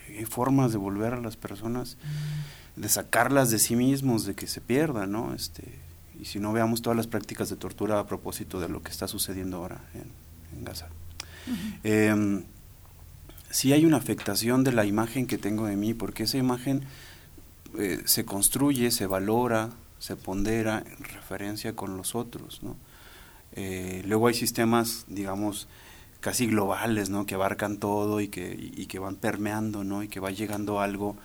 [0.09, 1.96] hay formas de volver a las personas,
[2.77, 5.33] de sacarlas de sí mismos, de que se pierdan, ¿no?
[5.33, 5.88] Este,
[6.20, 9.09] y si no veamos todas las prácticas de tortura a propósito de lo que está
[9.09, 10.88] sucediendo ahora en, Gaza.
[11.85, 12.42] Em,
[13.50, 16.83] sí hay una afectación de la imagen que tengo de mí, porque esa imagen
[17.78, 22.62] eh, se construye, se valora, se pondera en referencia con los otros.
[22.62, 22.76] ¿no?
[23.52, 25.68] Eh, luego hay sistemas, digamos,
[26.20, 27.26] casi globales, ¿no?
[27.26, 30.02] que abarcan todo y que, y, que van permeando, ¿no?
[30.02, 31.16] y que va llegando algo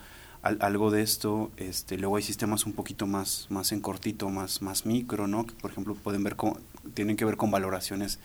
[0.44, 1.50] algo de esto.
[1.56, 5.46] Este, luego hay sistemas un poquito más, más en cortito, más, más micro, ¿no?
[5.46, 6.58] Que por ejemplo pueden ver con,
[6.92, 8.18] tienen que ver con valoraciones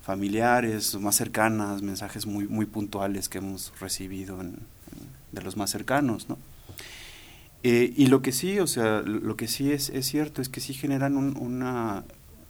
[0.00, 4.38] familiares, más cercanas, mensajes muy, muy puntuales que hemos recibido
[5.32, 6.38] de los más cercanos, ¿no?
[7.62, 10.60] Eh, y lo que sí, o sea, lo que sí es, es cierto es que
[10.60, 12.04] sí generan un, una,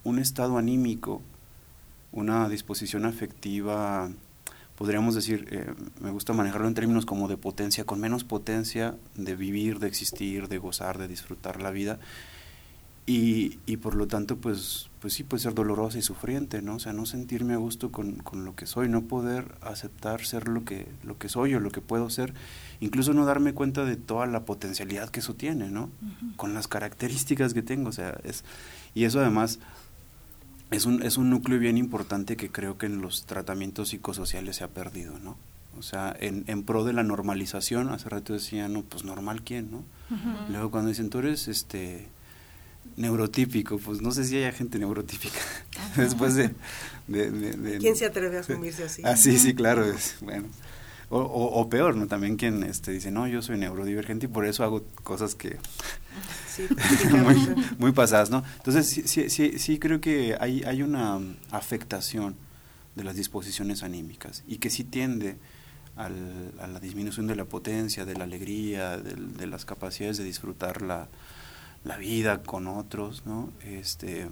[0.05, 1.21] un estado anímico,
[2.13, 4.09] una disposición afectiva
[4.81, 9.35] podríamos decir, eh, me gusta manejarlo en términos como de potencia, con menos potencia de
[9.35, 11.99] vivir, de existir, de gozar, de disfrutar la vida.
[13.05, 16.77] Y, y por lo tanto, pues, pues sí puede ser dolorosa y sufriente, ¿no?
[16.77, 20.47] O sea, no sentirme a gusto con, con, lo que soy, no poder aceptar ser
[20.47, 22.33] lo que, lo que soy o lo que puedo ser,
[22.79, 25.91] incluso no darme cuenta de toda la potencialidad que eso tiene, ¿no?
[26.37, 28.43] Con las características que tengo, o sea, es...
[28.95, 29.59] Y eso además
[30.71, 34.63] es un, es un núcleo bien importante que creo que en los tratamientos psicosociales se
[34.63, 35.37] ha perdido, ¿no?
[35.77, 39.71] O sea, en, en pro de la normalización, hace rato decía, no, pues normal quién,
[39.71, 39.83] ¿no?
[40.49, 42.07] Luego cuando dicen, tú eres este
[42.97, 45.39] neurotípico, pues no sé si hay gente neurotípica.
[45.95, 46.51] Después de,
[47.79, 49.01] ¿Quién se atreve a asumirse así?
[49.05, 50.47] Ah, sí, sí, claro, es, bueno.
[51.13, 52.07] O, peor, ¿no?
[52.07, 55.57] También quien este, dice, no, yo soy neurodivergente y por eso hago cosas que...
[57.11, 58.43] muy, muy, pasadas, ¿no?
[58.57, 61.19] Entonces, sí, sí, sí, creo que hay, hay una
[61.51, 62.35] afectación
[62.95, 65.37] de las disposiciones anímicas y que sí tiende
[65.95, 70.81] al, a la disminución de la potencia, de la alegría, de, las capacidades de disfrutar
[70.81, 71.07] la,
[71.83, 73.51] la, vida con otros, ¿no?
[73.63, 74.29] Este,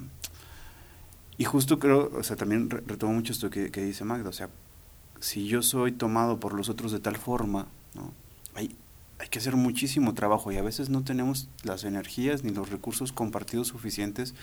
[1.37, 4.49] y justo creo, o sea, también retomo mucho esto que, que dice Magda, o sea,
[5.19, 8.13] si yo soy tomado por los otros de tal forma, ¿no?
[8.55, 8.75] hay,
[9.19, 13.11] hay que hacer muchísimo trabajo y a veces no tenemos las energías ni los recursos
[13.11, 14.33] compartidos suficientes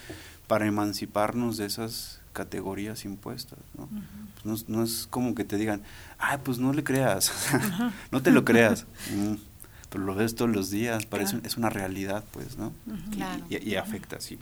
[0.47, 3.59] para emanciparnos de esas categorías impuestas.
[3.77, 3.89] ¿no?
[4.43, 5.83] Pues no, es como que te digan,
[6.19, 7.33] ay, pues no le creas,
[8.11, 8.87] no te lo creas.
[9.15, 9.56] Mm
[9.97, 12.73] lo ves todos los días, parece, es una realidad, pues, ¿no?
[13.49, 14.39] y, afecta, sí.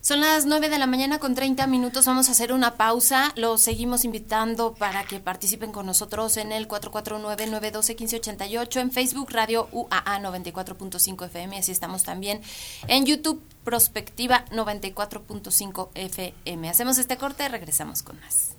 [0.00, 3.60] Son las 9 de la mañana con 30 minutos, vamos a hacer una pausa, los
[3.60, 11.26] seguimos invitando para que participen con nosotros en el 449-912-1588, en Facebook Radio UAA 94.5
[11.26, 12.40] FM, así estamos también
[12.86, 16.70] en YouTube Prospectiva 94.5 FM.
[16.70, 18.57] Hacemos este corte, regresamos con más.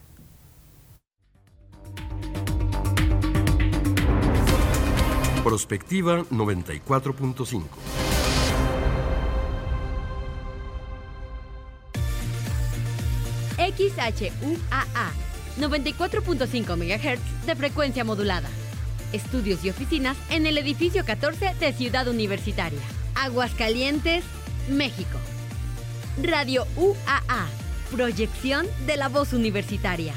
[5.43, 7.63] Prospectiva 94.5.
[13.57, 15.11] XHUAA
[15.57, 18.49] 94.5 MHz de frecuencia modulada.
[19.13, 22.81] Estudios y oficinas en el edificio 14 de Ciudad Universitaria.
[23.15, 24.25] Aguascalientes,
[24.69, 25.17] México.
[26.21, 27.47] Radio UAA.
[27.91, 30.13] Proyección de la voz universitaria.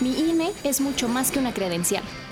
[0.00, 2.04] Mi INE es mucho más que una credencial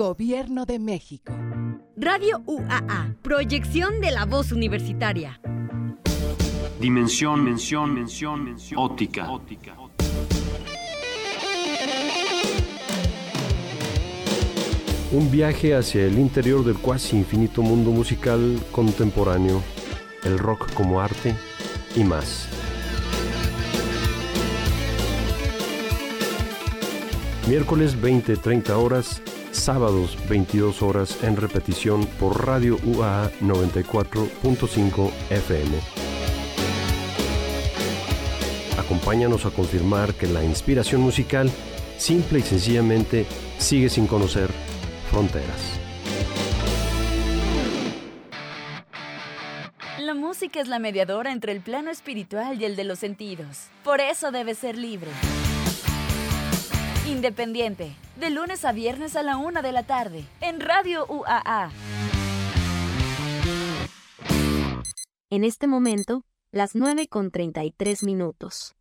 [0.00, 1.30] Gobierno de México.
[1.94, 5.38] Radio UAA, proyección de la voz universitaria.
[6.80, 9.28] Dimensión, mención, mención, mención, óptica.
[15.12, 19.62] Un viaje hacia el interior del cuasi infinito mundo musical contemporáneo,
[20.24, 21.36] el rock como arte
[21.94, 22.48] y más.
[27.46, 29.20] Miércoles 20-30 horas
[29.52, 35.76] sábados 22 horas en repetición por Radio UAA 94.5 FM.
[38.78, 41.50] Acompáñanos a confirmar que la inspiración musical
[41.98, 43.26] simple y sencillamente
[43.58, 44.50] sigue sin conocer
[45.10, 45.78] fronteras.
[49.98, 53.68] La música es la mediadora entre el plano espiritual y el de los sentidos.
[53.84, 55.10] Por eso debe ser libre.
[57.10, 61.72] Independiente, de lunes a viernes a la una de la tarde, en Radio UAA.
[65.28, 68.76] En este momento, las 9 con 33 minutos.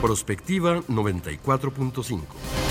[0.00, 2.63] Prospectiva 94.5.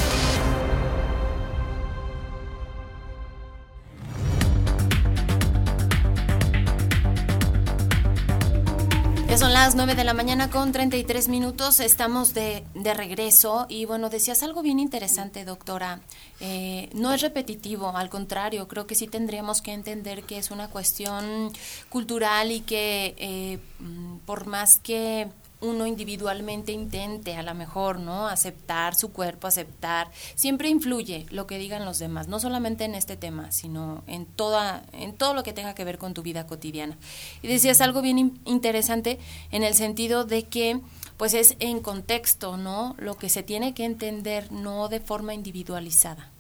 [9.38, 14.10] son las 9 de la mañana con 33 minutos, estamos de, de regreso y bueno,
[14.10, 16.02] decías algo bien interesante, doctora.
[16.40, 20.68] Eh, no es repetitivo, al contrario, creo que sí tendríamos que entender que es una
[20.68, 21.52] cuestión
[21.90, 25.30] cultural y que eh, mm, por más que
[25.64, 28.28] uno individualmente intente a lo mejor, ¿no?
[28.28, 33.18] Aceptar su cuerpo, aceptar, siempre influye lo que digan los demás, no solamente en este
[33.18, 36.98] tema, sino en toda en todo lo que tenga que ver con tu vida cotidiana.
[37.42, 39.20] Y decías algo bien interesante
[39.52, 40.82] en el sentido de que
[41.18, 42.96] pues es en contexto, ¿no?
[42.98, 46.33] Lo que se tiene que entender no de forma individualizada.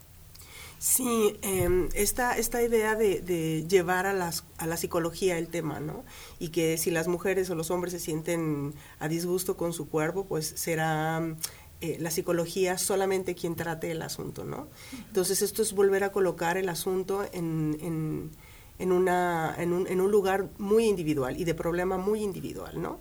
[0.83, 5.79] Sí, eh, esta, esta idea de, de, llevar a, las, a la psicología el tema,
[5.79, 6.03] ¿no?
[6.39, 10.25] Y que si las mujeres o los hombres se sienten a disgusto con su cuerpo,
[10.25, 11.21] pues será
[11.79, 14.67] eh, la psicología solamente quien trate el asunto, ¿no?
[15.07, 18.31] Entonces esto es volver a colocar el asunto en, en
[18.77, 22.99] en, una, en, un, en un lugar muy individual y de problema muy individual, ¿no?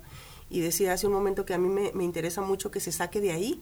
[0.51, 3.21] Y decía hace un momento que a mí me, me interesa mucho que se saque
[3.21, 3.61] de ahí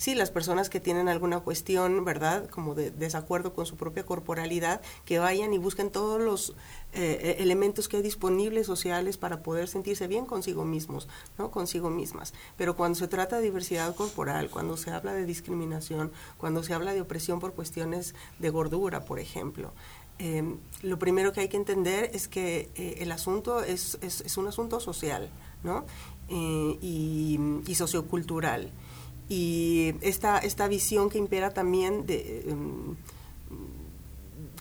[0.00, 2.48] sí, las personas que tienen alguna cuestión, ¿verdad?
[2.48, 6.54] Como de desacuerdo con su propia corporalidad, que vayan y busquen todos los
[6.94, 11.50] eh, e-, elementos que hay disponibles sociales para poder sentirse bien consigo mismos, ¿no?
[11.50, 12.32] Consigo mismas.
[12.56, 16.94] Pero cuando se trata de diversidad corporal, cuando se habla de discriminación, cuando se habla
[16.94, 19.74] de opresión por cuestiones de gordura, por ejemplo,
[20.18, 24.48] em, lo primero que hay que entender es que eh, el asunto es, es, un
[24.48, 25.28] asunto social,
[25.62, 25.84] ¿no?
[26.30, 28.72] Eh, y, y sociocultural
[29.30, 32.96] y esta, esta visión que impera también de, em,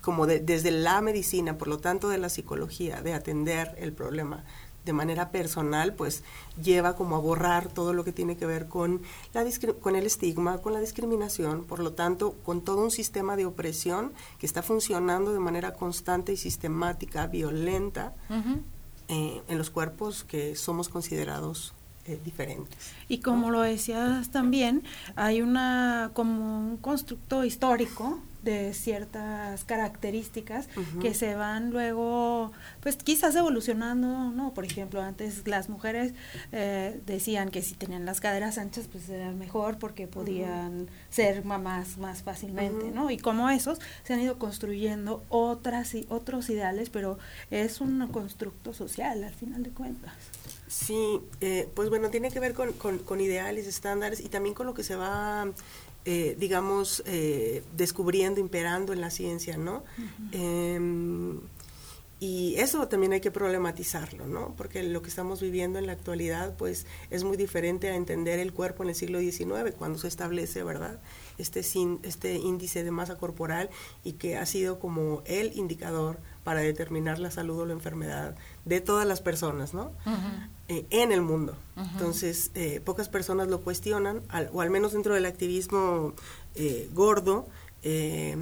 [0.04, 4.46] como desde la medicina, por lo tanto de la psicología, de atender el problema
[4.86, 6.24] de manera personal, pues
[6.62, 9.02] lleva como a borrar todo lo que tiene que ver con,
[9.34, 9.44] la
[9.82, 14.14] con el estigma, con la discriminación, por lo tanto, con todo un sistema de opresión
[14.38, 18.14] que está funcionando de manera constante y sistemática, violenta,
[19.08, 21.74] eh, en los cuerpos que somos considerados
[22.06, 22.92] eh, diferentes.
[23.08, 24.84] Y como lo decías también,
[25.16, 30.70] hay una como un constructo histórico de ciertas características
[31.02, 34.54] que se van luego, pues quizás evolucionando, ¿no?
[34.54, 36.14] Por ejemplo, antes las mujeres
[36.52, 41.98] eh, decían que si tenían las caderas anchas, pues era mejor porque podían ser mamás
[41.98, 43.12] más fácilmente, ¿no?
[43.12, 47.20] Y como esos se han ido construyendo otras y otros ideales, pero
[47.52, 50.14] es un constructo social al final de cuentas.
[50.70, 54.76] Sí, eh, pues bueno, tiene que ver con, con, ideales, estándares y también con lo
[54.76, 55.48] que se va,
[56.06, 59.84] eh, digamos, eh, descubriendo, imperando en la ciencia, ¿no?
[60.32, 61.40] Em,
[62.20, 64.54] y eso también hay que problematizarlo, ¿no?
[64.58, 68.54] Porque lo que estamos viviendo en la actualidad, pues, es muy diferente a entender el
[68.54, 71.00] cuerpo en el siglo XIX, cuando se establece, ¿verdad?
[71.40, 71.62] Este,
[72.04, 73.72] este índice de masa corporal
[74.04, 78.36] y que ha sido como el indicador para determinar la salud o la enfermedad
[78.70, 79.92] de todas las personas, ¿no?
[80.68, 81.58] Eh, en el mundo.
[81.76, 84.22] Entonces, eh, pocas personas lo cuestionan,
[84.54, 86.14] o al menos dentro del activismo
[86.56, 87.48] eh, gordo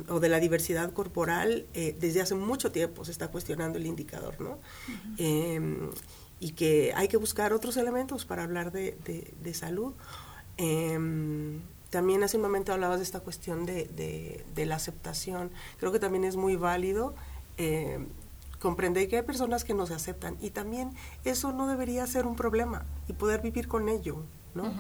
[0.10, 4.60] o de la diversidad corporal, desde hace mucho tiempo se está cuestionando el indicador, ¿no?
[5.18, 5.90] Em,
[6.40, 8.98] y que hay que buscar otros elementos para hablar de,
[9.42, 9.94] de salud.
[10.58, 11.62] Em,
[11.92, 15.52] también hace un momento hablabas de esta cuestión de, de, la aceptación.
[15.80, 17.16] Creo que también es muy válido
[18.60, 20.92] comprender que hay personas que no se aceptan y también
[21.24, 24.24] eso no debería ser un problema y poder vivir con ello,
[24.56, 24.74] ¿no?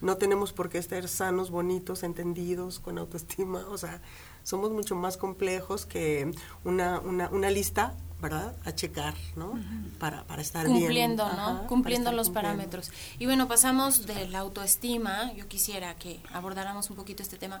[0.00, 4.00] No tenemos por qué estar sanos, bonitos, entendidos, con autoestima, o sea,
[4.42, 6.30] somos mucho más complejos que
[6.64, 8.54] una, una, una lista ¿verdad?
[8.64, 9.52] A checar, ¿no?
[9.98, 11.66] para, para estar cumpliendo, ¿no?
[11.66, 12.90] cumpliendo los parámetros.
[13.18, 17.60] Y bueno, pasamos de la autoestima, yo quisiera que abordáramos un poquito este tema,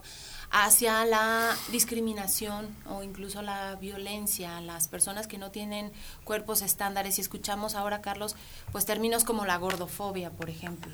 [0.50, 5.92] hacia la discriminación o incluso la violencia, las personas que no tienen
[6.24, 7.18] cuerpos estándares.
[7.18, 8.34] Y escuchamos ahora, Carlos,
[8.72, 10.92] pues términos como la gordofobia, por ejemplo.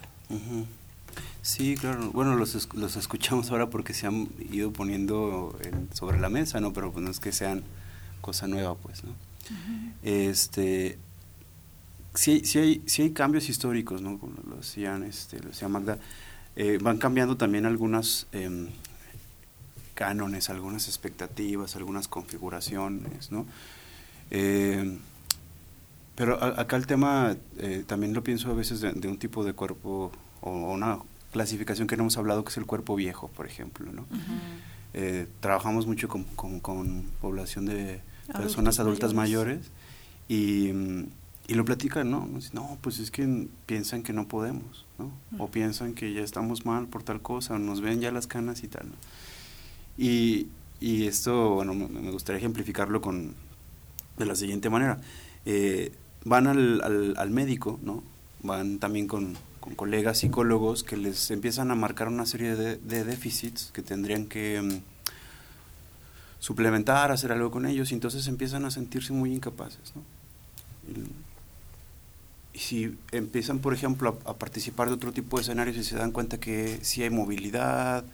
[1.43, 2.11] Sí, claro.
[2.11, 5.57] Bueno, los, los escuchamos ahora porque se han ido poniendo
[5.95, 6.73] sobre la mesa, ¿no?
[6.73, 7.63] Pero pues no es que sean
[8.21, 9.30] cosa nueva, pues, ¿no?
[10.03, 10.99] Este,
[12.15, 14.19] sí, sí, hay, sí hay cambios históricos, ¿no?
[14.19, 15.99] Como lo decían, este, lo decía Magda.
[16.57, 18.69] Eh, van cambiando también algunas eh,
[19.95, 23.47] cánones, algunas expectativas, algunas configuraciones, ¿no?
[24.31, 24.99] Eh,
[26.17, 30.13] pero acá el tema eh, también lo pienso a veces de, un tipo de cuerpo
[30.43, 30.99] o una
[31.33, 34.05] clasificación que no hemos hablado que es el cuerpo viejo, por ejemplo, ¿no?
[35.39, 38.01] trabajamos mucho con, con población de
[38.33, 39.71] personas adultas mayores,
[40.29, 40.71] y,
[41.49, 42.29] y, lo platican, ¿no?
[42.53, 45.11] No, pues es que piensan que no podemos, ¿no?
[45.39, 48.63] O piensan que ya estamos mal por tal cosa, o nos ven ya las canas
[48.63, 48.87] y tal,
[49.99, 50.47] Y,
[50.81, 53.35] y esto, bueno, me gustaría ejemplificarlo con,
[54.21, 55.01] de la siguiente manera.
[55.45, 55.93] Eh,
[56.25, 58.05] van al, al, al, médico, ¿no?
[58.43, 63.05] Van también con, con, colegas psicólogos que les empiezan a marcar una serie de, de
[63.05, 64.90] déficits que tendrían que mm,
[66.41, 69.93] suplementar, hacer algo con ellos, y entonces empiezan a sentirse muy incapaces.
[69.95, 70.03] ¿no?
[70.91, 71.11] Y,
[72.59, 76.41] si empiezan, por ejemplo, a, participar de otro tipo de escenarios y se dan cuenta
[76.41, 78.05] que sí hay movilidad,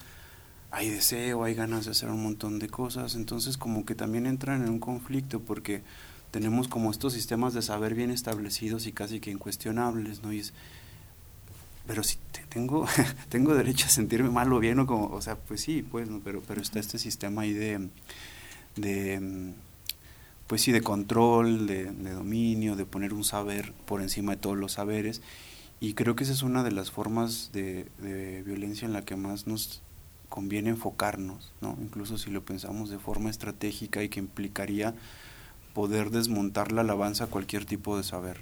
[0.71, 4.63] hay deseo, hay ganas de hacer un montón de cosas, entonces como que también entran
[4.63, 5.83] en un conflicto porque
[6.31, 10.33] tenemos como estos sistemas de saber bien establecidos y casi que incuestionables, ¿no?
[10.33, 10.45] Y
[11.87, 12.19] pero si
[12.49, 12.87] tengo,
[13.29, 16.21] tengo derecho a sentirme mal o bien, o como, o sea, pues sí, pues, ¿no?
[16.25, 17.89] pero, pero está este sistema ahí de,
[18.77, 19.55] de
[20.47, 24.73] pues sí, de control, de, dominio, de poner un saber por encima de todos los
[24.73, 25.21] saberes.
[25.81, 29.17] Y creo que esa es una de las formas de, de violencia en la que
[29.17, 29.83] más nos
[30.29, 31.77] conviene enfocarnos, ¿no?
[31.81, 34.95] Incluso si lo pensamos de forma estratégica y que implicaría
[35.75, 38.41] poder desmontar la alabanza a cualquier tipo de saber,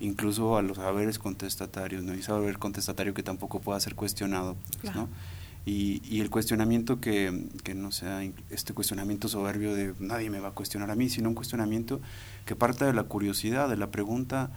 [0.00, 2.14] incluso a los saberes contestatarios, ¿no?
[2.14, 5.08] Y saber contestatario que tampoco pueda ser cuestionado, pues, ¿no?
[5.66, 10.48] Y, y, el cuestionamiento que, que, no sea este cuestionamiento soberbio de nadie me va
[10.48, 12.00] a cuestionar a mí, sino un cuestionamiento
[12.46, 14.50] que parta de la curiosidad, de la pregunta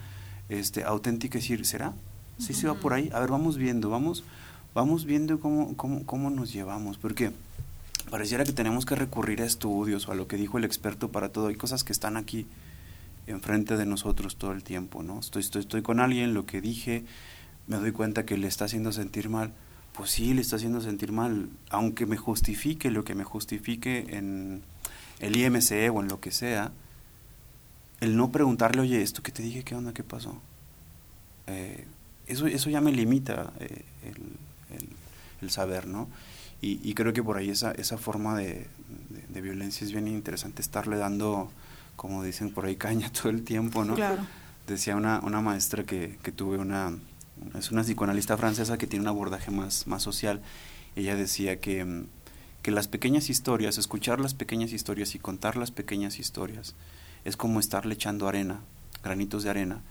[0.48, 1.92] este, auténtica, decir, ¿será?
[2.38, 3.10] ¿Sí se va por ahí?
[3.12, 4.24] A ver, vamos viendo, vamos,
[4.74, 7.32] vamos viendo cómo, cómo, cómo nos llevamos, porque
[8.10, 11.28] pareciera que tenemos que recurrir a estudios o a lo que dijo el experto para
[11.28, 11.48] todo.
[11.48, 12.46] Hay cosas que están aquí
[13.26, 15.20] enfrente de nosotros todo el tiempo, ¿no?
[15.20, 17.04] Estoy, estoy, estoy con alguien, lo que dije,
[17.66, 19.52] me doy cuenta que le está haciendo sentir mal.
[19.94, 24.62] Pues sí, le está haciendo sentir mal, aunque me justifique lo que me justifique en
[25.20, 26.72] el IMC o en lo que sea,
[28.00, 29.92] el no preguntarle, oye, esto que te dije, ¿qué onda?
[29.92, 30.40] ¿Qué pasó?
[31.46, 31.86] Eh,
[32.26, 34.88] eso, eso ya me limita eh, el, el,
[35.40, 36.08] el, saber, ¿no?
[36.60, 38.66] Y, y, creo que por ahí esa, esa forma de,
[39.10, 41.50] de, de, violencia es bien interesante, estarle dando,
[41.96, 43.94] como dicen por ahí, caña todo el tiempo, ¿no?
[43.94, 44.24] Claro.
[44.66, 46.96] Decía una, una maestra que, que tuve una,
[47.58, 50.40] es una psicoanalista francesa que tiene un abordaje más, más social.
[50.94, 52.04] Ella decía que,
[52.62, 56.74] que las pequeñas historias, escuchar las pequeñas historias y contar las pequeñas historias,
[57.24, 58.60] es como estarle echando arena,
[59.02, 59.82] granitos de arena,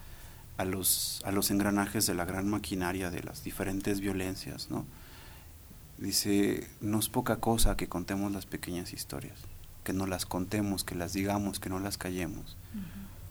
[0.58, 4.86] a los, a los engranajes de la gran maquinaria de las diferentes violencias, ¿no?
[5.98, 9.40] Dice, no es poca cosa que contemos las pequeñas historias,
[9.84, 12.82] que no las contemos, que las digamos, que no las callemos, uh -huh.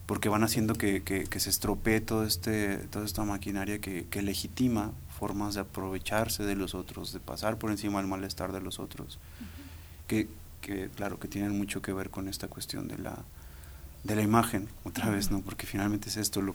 [0.07, 4.23] porque van haciendo que, que, que, se estropee todo este, toda esta maquinaria que, que
[4.23, 8.79] legitima formas de aprovecharse de los otros, de pasar por encima del malestar de los
[8.79, 10.07] otros, uh -huh.
[10.09, 10.29] que,
[10.61, 13.17] que claro que tienen mucho que ver con esta cuestión de la,
[14.05, 15.15] de la imagen, otra uh -huh.
[15.15, 15.41] vez, ¿no?
[15.43, 16.55] Porque finalmente es esto lo,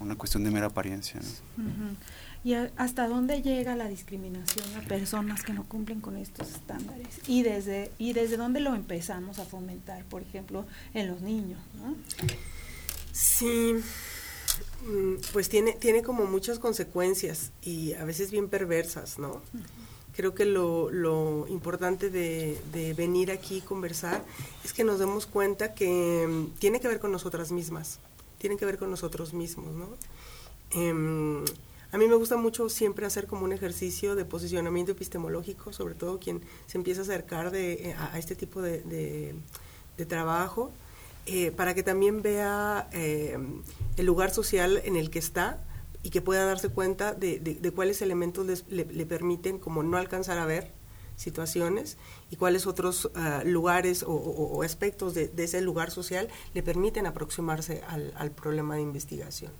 [0.00, 1.20] una cuestión de mera apariencia.
[1.56, 1.64] ¿no?
[1.64, 1.96] Uh -huh.
[2.44, 7.20] ¿Y a, hasta dónde llega la discriminación a personas que no cumplen con estos estándares?
[7.26, 10.64] ¿Y desde, y desde dónde lo empezamos a fomentar, por ejemplo,
[10.94, 11.58] en los niños?
[11.74, 11.96] ¿no?
[13.12, 13.74] Sí,
[15.32, 19.30] pues tiene, tiene como muchas consecuencias y a veces bien perversas, ¿no?
[19.30, 19.86] Uh -huh.
[20.14, 24.24] Creo que lo, lo importante de, de, venir aquí y conversar
[24.64, 27.98] es que nos demos cuenta que um, tiene que ver con nosotras mismas,
[28.38, 29.88] tiene que ver con nosotros mismos, ¿no?
[30.74, 31.44] Um,
[31.92, 36.18] a mí me gusta mucho siempre hacer como un ejercicio de posicionamiento epistemológico, sobre todo
[36.18, 38.82] quien se empieza a acercar de, a, a este tipo de,
[39.96, 40.72] de, trabajo,
[41.26, 43.38] eh, para que también vea eh,
[43.96, 45.64] el lugar social en el que está
[46.02, 50.38] y que pueda darse cuenta de, de cuáles elementos le, le, permiten como no alcanzar
[50.38, 50.70] a ver
[51.16, 51.96] situaciones
[52.30, 57.06] y cuáles otros uh, lugares o, o, o aspectos de, ese lugar social le permiten
[57.06, 59.52] aproximarse al, al problema de investigación.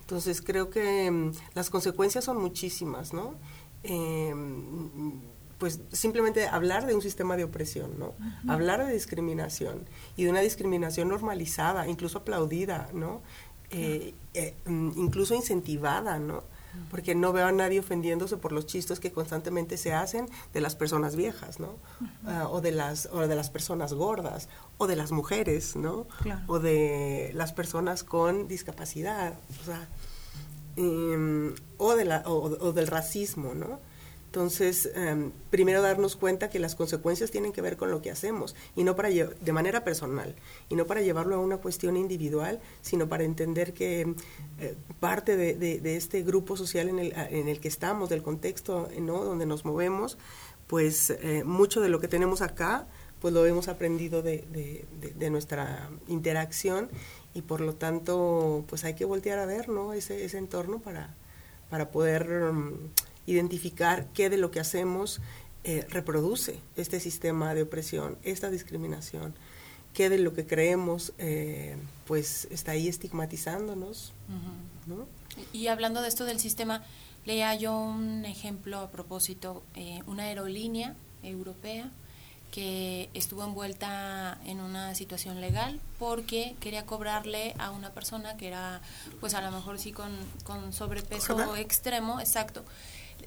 [0.00, 3.34] Entonces creo que um, las consecuencias son muchísimas, ¿no?
[3.84, 4.34] Eh,
[5.58, 8.06] pues simplemente hablar de un sistema de opresión, ¿no?
[8.06, 8.52] Uh -huh.
[8.52, 9.84] Hablar de discriminación
[10.16, 13.22] y de una discriminación normalizada, incluso aplaudida, ¿no?
[13.70, 16.42] Eh, eh, incluso incentivada, ¿no?
[16.90, 20.74] Porque no veo a nadie ofendiéndose por los chistes que constantemente se hacen de las
[20.74, 21.76] personas viejas, ¿no?
[22.00, 24.48] Uh uh, o, de las, o de las personas gordas,
[24.78, 26.06] o de las mujeres, ¿no?
[26.22, 26.42] Claro.
[26.46, 29.88] O de las personas con discapacidad, o sea,
[30.76, 33.80] um, o, de la, o, o, del racismo, ¿no?
[34.32, 38.56] Entonces, um, primero darnos cuenta que las consecuencias tienen que ver con lo que hacemos,
[38.74, 40.34] y no para de manera personal,
[40.70, 44.14] y no para llevarlo a una cuestión individual, sino para entender que
[44.58, 48.88] eh, parte de, de, este grupo social en el, en el que estamos, del contexto
[48.98, 49.22] ¿no?
[49.22, 50.16] donde nos movemos,
[50.66, 52.86] pues eh, mucho de lo que tenemos acá,
[53.20, 54.86] pues lo hemos aprendido de,
[55.18, 56.88] de, nuestra interacción
[57.34, 59.92] y por lo tanto pues hay que voltear a ver ¿no?
[59.92, 61.14] ese, ese entorno para,
[61.68, 62.72] para poder um,
[63.26, 65.20] identificar qué de lo que hacemos
[65.64, 69.34] eh, reproduce este sistema de opresión, esta discriminación,
[69.94, 74.12] qué de lo que creemos eh, pues está ahí estigmatizándonos.
[74.28, 74.96] Uh -huh.
[74.96, 75.06] ¿no?
[75.52, 76.82] Y hablando de esto del sistema,
[77.24, 81.90] leía yo un ejemplo a propósito, eh, una aerolínea europea
[82.50, 88.82] que estuvo envuelta en una situación legal porque quería cobrarle a una persona que era,
[89.20, 90.12] pues a lo mejor sí con,
[90.44, 92.62] con sobrepeso extremo, exacto,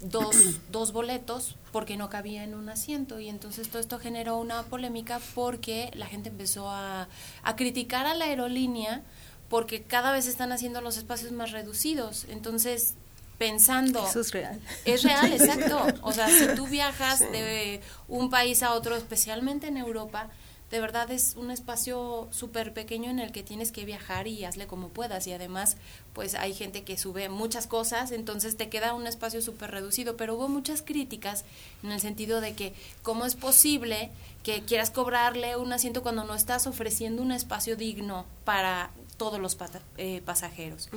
[0.02, 0.36] dos,
[0.70, 5.20] dos boletos porque no cabía en un asiento y entonces todo esto generó una polémica
[5.34, 7.08] porque la gente empezó a,
[7.42, 9.02] a criticar a la aerolínea
[9.48, 12.26] porque cada vez están haciendo los espacios más reducidos.
[12.28, 12.94] Entonces,
[13.38, 14.04] pensando...
[14.06, 14.60] Eso es real.
[14.84, 15.86] Es real, exacto.
[16.02, 20.28] O sea, si tú viajas de un país a otro, especialmente en Europa,
[20.70, 24.66] de verdad es un espacio súper pequeño en el que tienes que viajar y hazle
[24.66, 25.26] como puedas.
[25.26, 25.76] Y además,
[26.12, 30.16] pues hay gente que sube muchas cosas, entonces te queda un espacio súper reducido.
[30.16, 31.44] Pero hubo muchas críticas
[31.84, 34.10] en el sentido de que, ¿cómo es posible
[34.42, 39.56] que quieras cobrarle un asiento cuando no estás ofreciendo un espacio digno para todos los
[39.96, 40.88] eh, pasajeros.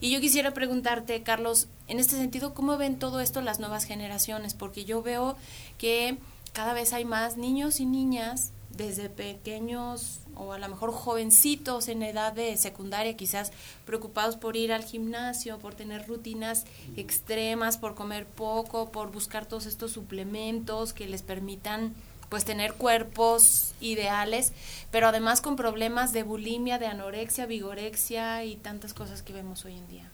[0.00, 4.54] Y yo quisiera preguntarte, Carlos, en este sentido, ¿cómo ven todo esto las nuevas generaciones?
[4.54, 5.36] Porque yo veo
[5.78, 6.18] que
[6.52, 12.02] cada vez hay más niños y niñas desde pequeños o a lo mejor jovencitos en
[12.02, 13.52] edad de secundaria, quizás
[13.84, 16.64] preocupados por ir al gimnasio, por tener rutinas
[16.96, 21.94] extremas, por comer poco, por buscar todos estos suplementos que les permitan
[22.30, 24.52] pues tener cuerpos ideales,
[24.92, 29.76] pero además con problemas de bulimia, de anorexia, vigorexia y tantas cosas que vemos hoy
[29.76, 30.10] en día.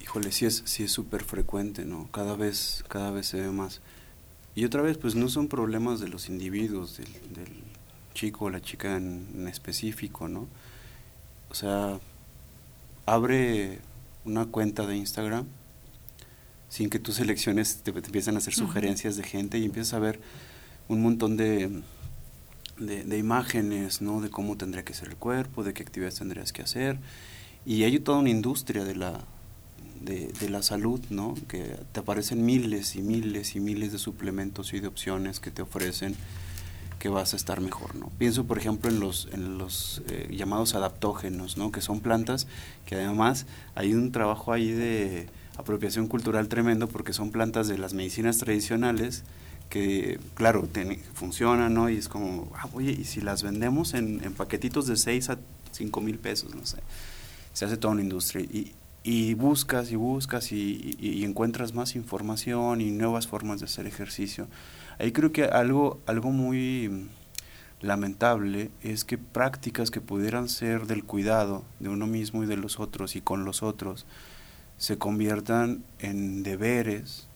[0.00, 2.08] Híjole, sí es sí es súper frecuente, ¿no?
[2.12, 3.80] Cada vez cada vez se ve más.
[4.54, 7.06] Y otra vez, pues no son problemas de los individuos, del,
[8.14, 10.48] chico o la chica en, específico, ¿no?
[11.50, 12.00] O sea,
[13.06, 13.78] abre
[14.24, 15.46] una cuenta de Instagram
[16.68, 20.20] sin que tú selecciones, te, empiezan a hacer sugerencias de gente y empiezas a ver
[20.88, 21.82] un montón de,
[22.78, 24.20] de, imágenes, ¿no?
[24.20, 26.98] De cómo tendría que ser el cuerpo, de qué actividades tendrías que hacer.
[27.64, 29.24] Y hay toda una industria de la,
[30.08, 31.34] de, la salud, ¿no?
[31.48, 35.62] Que te aparecen miles y miles y miles de suplementos y de opciones que te
[35.62, 36.16] ofrecen
[36.98, 38.10] que vas a estar mejor, ¿no?
[38.18, 41.70] Pienso, por ejemplo, en los, en los eh, llamados adaptógenos, ¿no?
[41.70, 42.48] Que son plantas
[42.86, 47.94] que además hay un trabajo ahí de apropiación cultural tremendo porque son plantas de las
[47.94, 49.24] medicinas tradicionales
[49.68, 50.66] que, claro,
[51.14, 51.90] funcionan, ¿no?
[51.90, 55.38] Y es como, ah, oye, y si las vendemos en, en paquetitos de 6 a
[55.72, 56.78] 5 mil pesos, no sé,
[57.52, 58.44] se hace toda una industria.
[59.02, 64.48] Y buscas y buscas y, encuentras más información y nuevas formas de hacer ejercicio.
[64.98, 67.08] Ahí creo que algo, algo muy
[67.80, 72.80] lamentable es que prácticas que pudieran ser del cuidado de uno mismo y de los
[72.80, 74.06] otros y con los otros
[74.76, 77.28] se conviertan en deberes,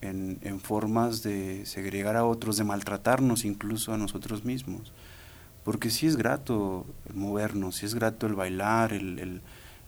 [0.00, 4.92] en, en formas de segregar a otros, de maltratarnos incluso a nosotros mismos.
[5.64, 9.42] Porque sí es grato movernos, sí es grato el bailar, el el,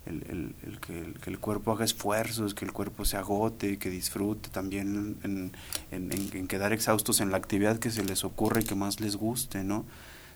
[0.09, 5.53] el, que, el, cuerpo haga esfuerzos, que el cuerpo se agote, que disfrute también en,
[5.91, 9.65] en, quedar exhaustos en la actividad que se les ocurre y que más les guste,
[9.65, 9.85] ¿no?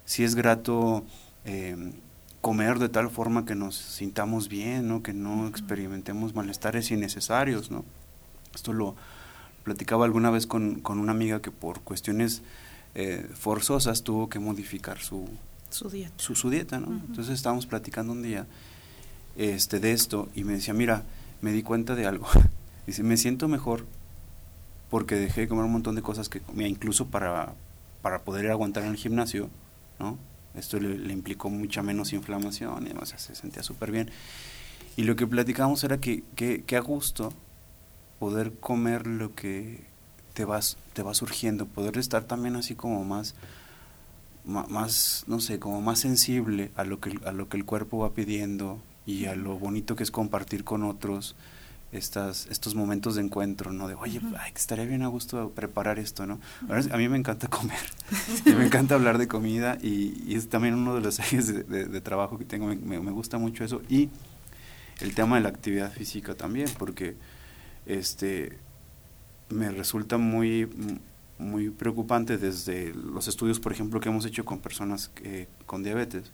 [0.05, 1.05] Si es grato
[1.45, 1.93] eh,
[2.41, 5.03] comer de tal forma que nos sintamos bien, ¿no?
[5.03, 7.85] Que no experimentemos malestares innecesarios, ¿no?
[8.55, 8.95] Esto lo
[9.64, 12.43] platicaba alguna vez con, con una amiga que por cuestiones
[12.95, 15.29] eh, forzosas tuvo que modificar su,
[15.70, 16.14] su dieta.
[16.18, 16.89] Su, dieta, ¿no?
[17.09, 18.47] Entonces estábamos platicando un día
[19.37, 21.05] este, de esto y me decía, mira,
[21.41, 22.26] me di cuenta de algo.
[22.87, 23.87] Dice, me siento mejor
[24.91, 27.55] porque dejé de comer un montón de cosas que comía incluso para,
[28.03, 29.49] para poder aguantar en el gimnasio,
[29.99, 30.18] ¿no?
[30.55, 34.11] Esto le, implicó mucha menos inflamación y o sea, se sentía súper bien.
[34.97, 37.33] Y lo que platicábamos era que, que, que, a gusto
[38.18, 39.83] poder comer lo que
[40.35, 43.35] te vas, te va surgiendo, poder estar también así como más,
[44.45, 48.12] más, no sé, como más sensible a lo que, a lo que el cuerpo va
[48.12, 51.34] pidiendo, y a lo bonito que es compartir con otros
[51.92, 53.86] estas, estos momentos de encuentro, ¿no?
[53.86, 54.20] De, oye,
[54.55, 56.40] estaría bien a gusto preparar esto, ¿no?
[56.68, 57.80] A mí me encanta comer,
[58.46, 62.44] me encanta hablar de comida y, es también uno de los ejes de, trabajo que
[62.44, 63.82] tengo, me, gusta mucho eso.
[63.90, 64.09] Y
[65.00, 67.16] el tema de la actividad física también, porque
[67.84, 68.59] este
[69.50, 70.66] me resulta muy,
[71.38, 75.11] muy preocupante desde los estudios, por ejemplo, que hemos hecho con personas
[75.66, 76.32] con diabetes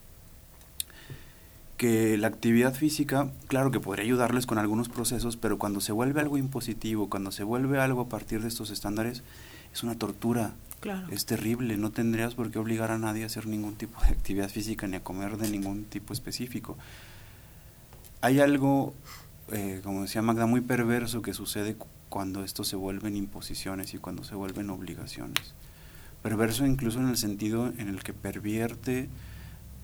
[1.79, 6.21] que la actividad física, claro que podría ayudarles con algunos procesos, pero cuando se vuelve
[6.21, 9.23] algo impositivo, cuando se vuelve algo a partir de estos estándares,
[9.73, 10.55] es una tortura.
[10.81, 11.07] Claro.
[11.11, 14.49] Es terrible, no tendrías por qué obligar a nadie a hacer ningún tipo de actividad
[14.51, 16.77] física ni a comer de ningún tipo específico.
[18.23, 18.93] Hay algo,
[19.53, 21.77] eh, como decía Magda, muy perverso que sucede
[22.09, 25.55] cuando esto se vuelven imposiciones y cuando se vuelven obligaciones.
[26.23, 29.09] Perverso incluso en el sentido en el que pervierte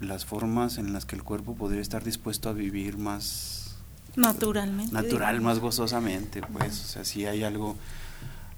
[0.05, 3.77] las formas en las que el cuerpo podría estar dispuesto a vivir más
[4.17, 7.77] naturalmente natural más gozosamente pues o sea sí hay algo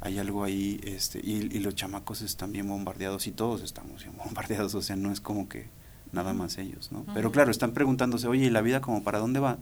[0.00, 4.16] hay algo ahí este y, y, los chamacos están bien bombardeados y todos estamos bien
[4.24, 5.68] bombardeados o sea no es como que
[6.12, 9.40] nada más ellos no pero claro están preguntándose oye y la vida como para dónde
[9.40, 9.58] va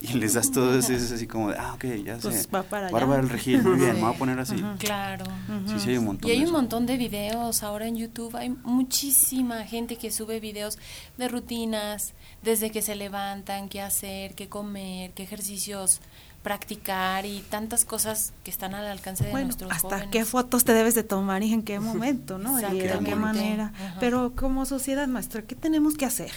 [0.00, 2.48] y les das todo eso, es así como, de, ah, ok, ya pues sé.
[2.48, 4.62] Va para Bárbara el Regil, muy bien, me voy a poner así.
[4.78, 5.24] Claro.
[5.66, 6.30] Sí, sí, hay un montón.
[6.30, 10.78] Y hay un montón de videos ahora en YouTube, hay muchísima gente que sube videos
[11.16, 16.00] de rutinas, desde que se levantan, qué hacer, qué comer, qué ejercicios
[16.42, 20.08] practicar y tantas cosas que están al alcance de bueno, nuestros hasta jóvenes.
[20.12, 22.58] qué fotos te debes de tomar y en qué momento, ¿no?
[22.58, 23.72] y de qué manera.
[23.74, 23.96] Ajá.
[24.00, 26.30] Pero como sociedad maestra, ¿qué tenemos que hacer?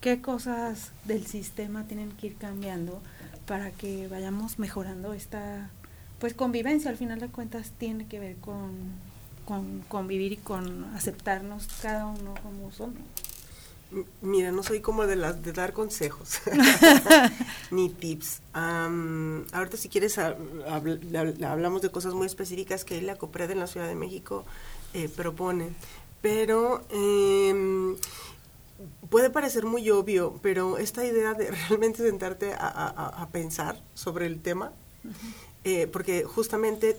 [0.00, 3.00] ¿Qué cosas del sistema tienen que ir cambiando
[3.46, 5.70] para que vayamos mejorando esta
[6.20, 6.90] pues convivencia?
[6.90, 8.70] Al final de cuentas tiene que ver con,
[9.44, 12.96] con convivir y con aceptarnos cada uno como somos.
[14.20, 16.40] Mira, no soy como de las de dar consejos
[17.70, 18.40] ni tips.
[18.52, 20.36] Am, ahorita si quieres hab-
[20.68, 24.44] habl- hab- hablamos de cosas muy específicas que la COPRED en la Ciudad de México
[24.94, 25.70] eh, propone.
[26.20, 27.96] Pero em,
[29.10, 33.80] puede parecer muy obvio, pero esta idea de realmente sentarte a, a- a- a pensar
[33.94, 34.72] sobre el tema,
[35.64, 36.96] eh, porque justamente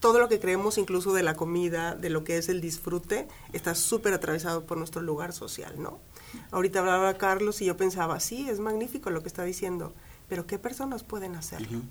[0.00, 3.74] todo lo que creemos, incluso de la comida, de lo que es el disfrute, está
[3.74, 6.00] súper atravesado por nuestro lugar social, ¿no?
[6.50, 9.92] Ahorita hablaba Carlos y yo pensaba, sí, es magnífico lo que está diciendo,
[10.28, 11.82] pero ¿qué personas pueden hacerlo?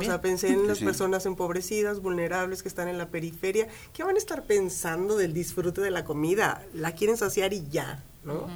[0.00, 0.84] O sea, pensé en las sí.
[0.84, 3.68] personas empobrecidas, vulnerables, que están en la periferia.
[3.92, 6.62] ¿Qué van a estar pensando del disfrute de la comida?
[6.74, 8.48] La quieren saciar y ya, ¿no?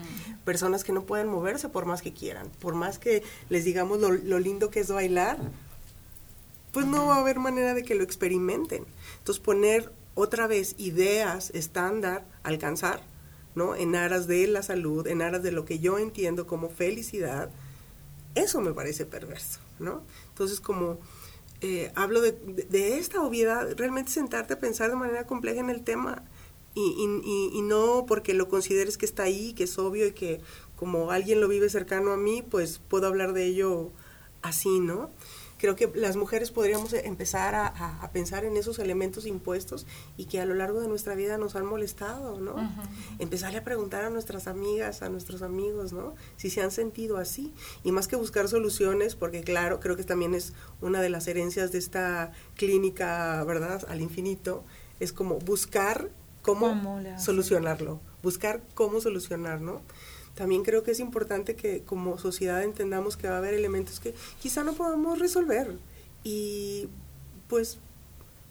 [0.45, 2.51] Personas que no pueden moverse por más que quieran.
[2.61, 5.39] Por más que les digamos lo, lo lindo que es bailar,
[6.73, 8.85] pues no va a haber manera de que lo experimenten.
[9.19, 13.03] Entonces, poner otra vez ideas estándar, alcanzar,
[13.55, 13.75] ¿no?
[13.75, 17.51] En aras de la salud, en aras de lo que yo entiendo como felicidad,
[18.35, 20.03] eso me parece perverso, ¿no?
[20.29, 20.99] Entonces, como
[21.61, 26.23] eh, hablo de esta obviedad, realmente sentarte a pensar de manera compleja en el tema
[26.79, 30.13] y, y- y- y no porque lo consideres que está ahí, que es obvio y
[30.13, 30.41] que
[30.77, 33.91] como alguien lo vive cercano a mí, pues puedo hablar de ello
[34.43, 35.11] así, ¿no?
[35.61, 40.27] Creo que las mujeres podríamos empezar a, a- a pensar en esos elementos impuestos y
[40.27, 42.55] que a lo largo de nuestra vida nos han molestado, ¿no?
[43.19, 46.15] Empezarle a preguntar a nuestras amigas, a nuestros amigos, ¿no?
[46.37, 47.53] Si se han sentido así.
[47.83, 51.73] Y más que buscar soluciones, porque claro, creo que también es una de las herencias
[51.73, 53.85] de esta clínica, ¿verdad?
[53.89, 54.63] Al infinito,
[55.01, 56.09] es como buscar
[56.43, 59.81] cómo, ¿Cómo solucionarlo, buscar cómo solucionar, ¿no?
[60.35, 64.15] También creo que es importante que como sociedad entendamos que va a haber elementos que
[64.41, 65.77] quizá no podamos resolver
[66.23, 66.89] y
[67.49, 67.79] pues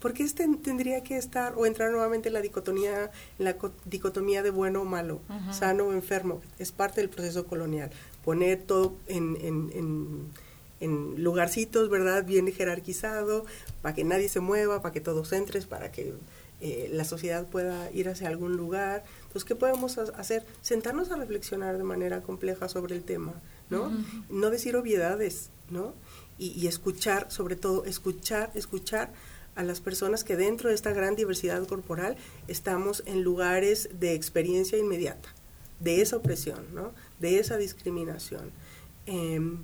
[0.01, 3.09] ¿por qué este tendría que estar o entrar nuevamente en la dicotomía,
[3.39, 5.53] en la co- dicotomía de bueno o malo, Ujú.
[5.53, 6.41] sano o enfermo?
[6.59, 7.89] Es parte del proceso colonial.
[8.23, 10.27] Poner todo en, en, en,
[10.81, 12.25] en lugarcitos, ¿verdad?
[12.25, 13.45] Bien jerarquizado,
[13.81, 16.13] para que nadie se mueva, para que todos entres, para que
[16.61, 19.03] eh, la sociedad pueda ir hacia algún lugar.
[19.21, 20.43] Entonces, ¿qué podemos ha- hacer?
[20.61, 23.33] Sentarnos a reflexionar de manera compleja sobre el tema,
[23.69, 23.91] ¿no?
[24.29, 25.93] No decir obviedades, ¿no?
[26.39, 29.11] Y, y escuchar, sobre todo, escuchar, escuchar
[29.55, 32.15] a las personas que dentro de esta gran diversidad corporal
[32.47, 35.29] estamos en lugares de experiencia inmediata,
[35.79, 36.93] de esa opresión, ¿no?
[37.19, 38.51] De esa discriminación.
[39.07, 39.59] Em,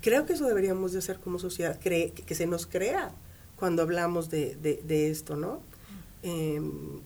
[0.00, 3.12] creo que eso deberíamos de hacer como sociedad, que, que se nos crea
[3.56, 5.60] cuando hablamos de, de- de esto, ¿no?
[6.22, 7.00] Em,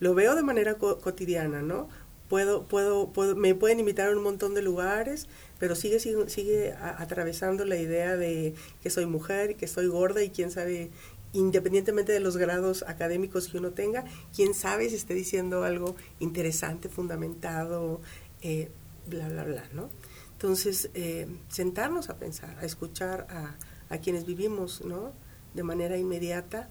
[0.00, 1.88] lo veo de manera co- cotidiana, ¿no?
[2.28, 6.72] Puedo, puedo, puedo, me pueden invitar a un montón de lugares, pero sigue, sigue, sigue
[6.74, 10.90] atravesando la idea de que soy mujer que soy gorda y quién sabe,
[11.34, 14.04] independientemente de los grados académicos que uno tenga,
[14.34, 18.00] quién sabe si esté diciendo algo interesante, fundamentado,
[18.40, 18.70] eh,
[19.06, 19.90] bla, bla, bla, ¿no?
[20.32, 23.56] Entonces, eh, sentarnos a pensar, a escuchar a,
[23.94, 25.12] a quienes vivimos, ¿no?
[25.54, 26.68] De manera inmediata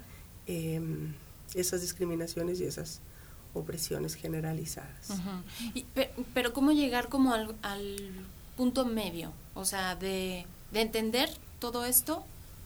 [0.48, 1.14] em,
[1.56, 3.00] esas discriminaciones y esas
[3.54, 5.10] opresiones generalizadas.
[5.74, 7.98] Y pe- pero ¿cómo llegar como al, al
[8.58, 9.34] punto medio?
[9.54, 11.30] O sea, de, de entender
[11.60, 12.24] todo esto,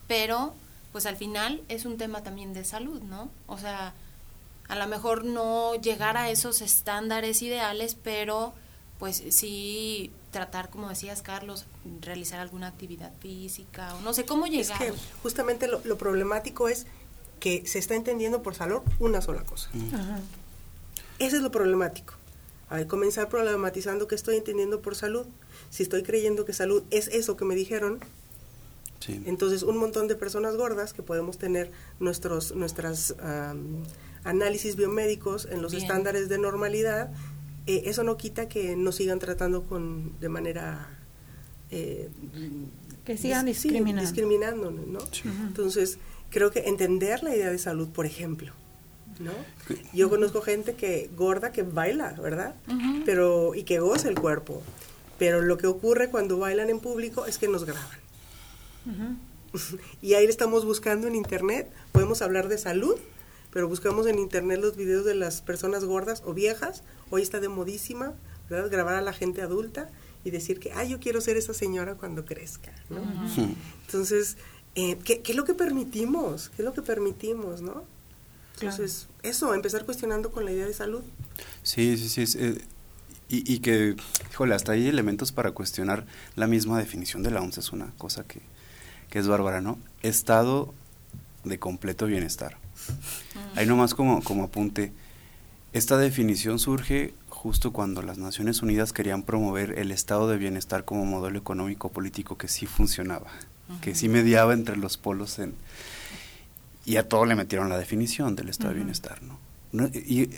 [0.08, 0.54] pero
[0.92, 3.30] pues al final es un tema también de salud, ¿no?
[3.48, 3.94] O sea,
[4.68, 8.54] a lo mejor no llegar a esos estándares ideales, pero
[9.00, 11.66] pues sí tratar, como decías Carlos,
[12.02, 14.78] realizar alguna actividad física o no sé cómo Es llegar.
[14.78, 16.86] que justamente lo, lo problemático es
[17.40, 19.70] que se está entendiendo por salud una sola cosa.
[21.20, 22.14] Eso es lo problemático.
[22.70, 25.26] A ver, comenzar problematizando que estoy entendiendo por salud.
[25.70, 28.00] Si estoy creyendo que salud es eso que me dijeron,
[29.26, 31.70] entonces un montón de personas gordas que podemos tener
[32.00, 33.84] nuestros nuestras am,
[34.24, 35.84] análisis biomédicos en los Bien.
[35.84, 37.12] estándares de normalidad,
[37.68, 40.90] eh, eso no quita que nos sigan tratando con de manera
[41.70, 42.10] eh,
[43.06, 44.02] Que sigan dis- sí, discriminando.
[44.02, 45.00] discriminándonos, ¿no?
[45.46, 46.00] Entonces,
[46.30, 48.54] creo que entender la idea de salud, por ejemplo,
[49.20, 49.32] ¿no?
[49.94, 52.56] Yo conozco gente que gorda que baila, ¿verdad?
[52.68, 53.04] Ujú.
[53.06, 54.62] Pero y que goza el cuerpo.
[55.18, 58.00] Pero lo que ocurre cuando bailan en público es que nos graban.
[60.02, 62.98] Y ahí estamos buscando en internet, podemos hablar de salud,
[63.52, 67.48] pero buscamos en internet los videos de las personas gordas o viejas, hoy está de
[67.48, 68.14] modísima,
[68.50, 68.70] ¿verdad?
[68.70, 69.90] Grabar a la gente adulta
[70.26, 73.02] y decir que, ay, yo quiero ser esa señora cuando crezca, ¿no?
[73.02, 73.56] Ujú.
[73.86, 74.38] Entonces,
[74.76, 76.50] Eh, ¿qué, ¿qué, es lo que permitimos?
[76.50, 77.84] ¿Qué es lo que permitimos, no?
[78.56, 81.04] Entonces, eso, empezar cuestionando con la idea de salud.
[81.64, 82.38] Sí, sí, sí.
[82.38, 82.58] Eh,
[83.28, 83.96] y, y, que,
[84.32, 86.06] híjole, hasta hay elementos para cuestionar
[86.36, 88.42] la misma definición de la OMS, es una cosa que,
[89.10, 89.78] que es bárbara, ¿no?
[90.04, 90.74] Estado
[91.44, 92.58] de completo bienestar.
[93.34, 93.58] Mm.
[93.58, 94.94] Ahí nomás como, como apunte,
[95.74, 101.06] esta definición surge justo cuando las Naciones Unidas querían promover el estado de bienestar como
[101.06, 103.28] modelo económico político que sí funcionaba,
[103.82, 105.54] que sí mediaba entre los polos en,
[106.86, 109.40] y a todo le metieron la definición del estado de bienestar, ¿no?
[109.94, 110.30] y,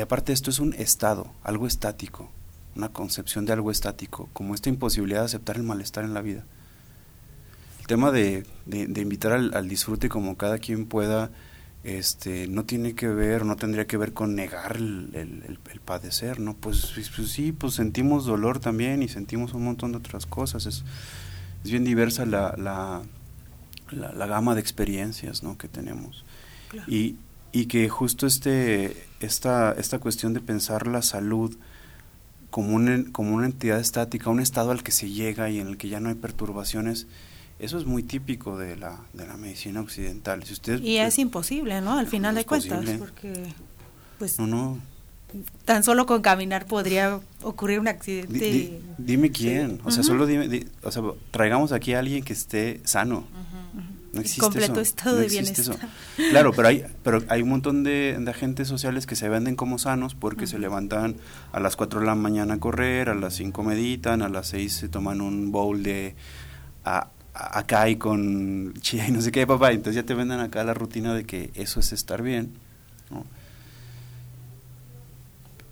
[0.00, 2.30] aparte esto es un estado, algo estático,
[2.74, 6.44] una concepción de algo estático, como esta imposibilidad de aceptar el malestar en la vida.
[7.80, 11.30] El tema de, de, invitar al, al, disfrute como cada quien pueda
[11.84, 16.54] este, no tiene que ver, no tendría que ver con negar el, el, padecer, ¿no?
[16.54, 20.66] Pues, pues, pues, sí, pues sentimos dolor también y sentimos un montón de otras cosas.
[20.66, 20.84] Es,
[21.64, 23.02] es bien diversa la, la,
[23.90, 25.58] la, gama de experiencias, ¿no?
[25.58, 26.24] Que tenemos.
[26.86, 27.16] Y,
[27.52, 31.56] y que justo este, esta, esta cuestión de pensar la salud
[32.50, 35.76] como una, como una entidad estática, un estado al que se llega y en el
[35.76, 37.06] que ya no hay perturbaciones,
[37.58, 40.44] eso es muy típico de la, de la medicina occidental.
[40.44, 41.98] Si usted, y es imposible, ¿no?
[41.98, 43.32] Al final de cuentas, porque
[44.18, 44.78] pues no, no.
[45.64, 48.80] Tan solo con caminar podría ocurrir un accidente.
[48.96, 53.26] dime quién, o sea, solo dime, o sea, traigamos aquí a alguien que esté sano.
[54.10, 55.76] No existe completo estado de bienestar.
[56.30, 60.14] Claro, pero hay, pero hay un montón de, agentes sociales que se venden como sanos
[60.14, 61.16] porque se levantan
[61.52, 64.72] a las 4 de la mañana a correr, a las 5 meditan, a las 6
[64.72, 66.16] se toman un bowl de
[67.34, 69.72] acá y con chía y no sé qué, papá.
[69.72, 72.54] Entonces ya te venden acá la rutina de que eso es estar bien.
[73.10, 73.26] ¿no?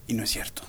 [0.06, 0.62] Y no es cierto.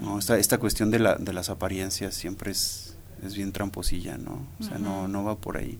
[0.00, 0.18] ¿no?
[0.18, 4.46] Esta, esta cuestión de, la, de las apariencias siempre es, es bien tramposilla, ¿no?
[4.60, 5.78] O sea, no, no va por ahí.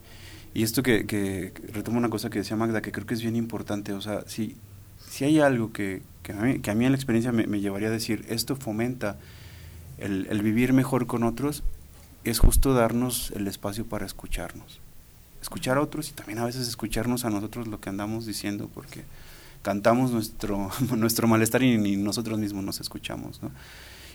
[0.54, 3.36] Y esto que, que, retomo una cosa que decía Magda, que creo que es bien
[3.36, 4.56] importante, o sea, si,
[5.10, 7.60] si hay algo que, que, a, mí, que a mí en la experiencia me, me
[7.60, 9.18] llevaría a decir, esto fomenta
[9.98, 11.64] el, el, vivir mejor con otros,
[12.22, 14.80] es justo darnos el espacio para escucharnos.
[15.42, 19.04] Escuchar a otros y también a veces escucharnos a nosotros lo que andamos diciendo, porque
[19.64, 23.42] cantamos nuestro, nuestro malestar y ni nosotros mismos nos escuchamos.
[23.42, 23.50] ¿no?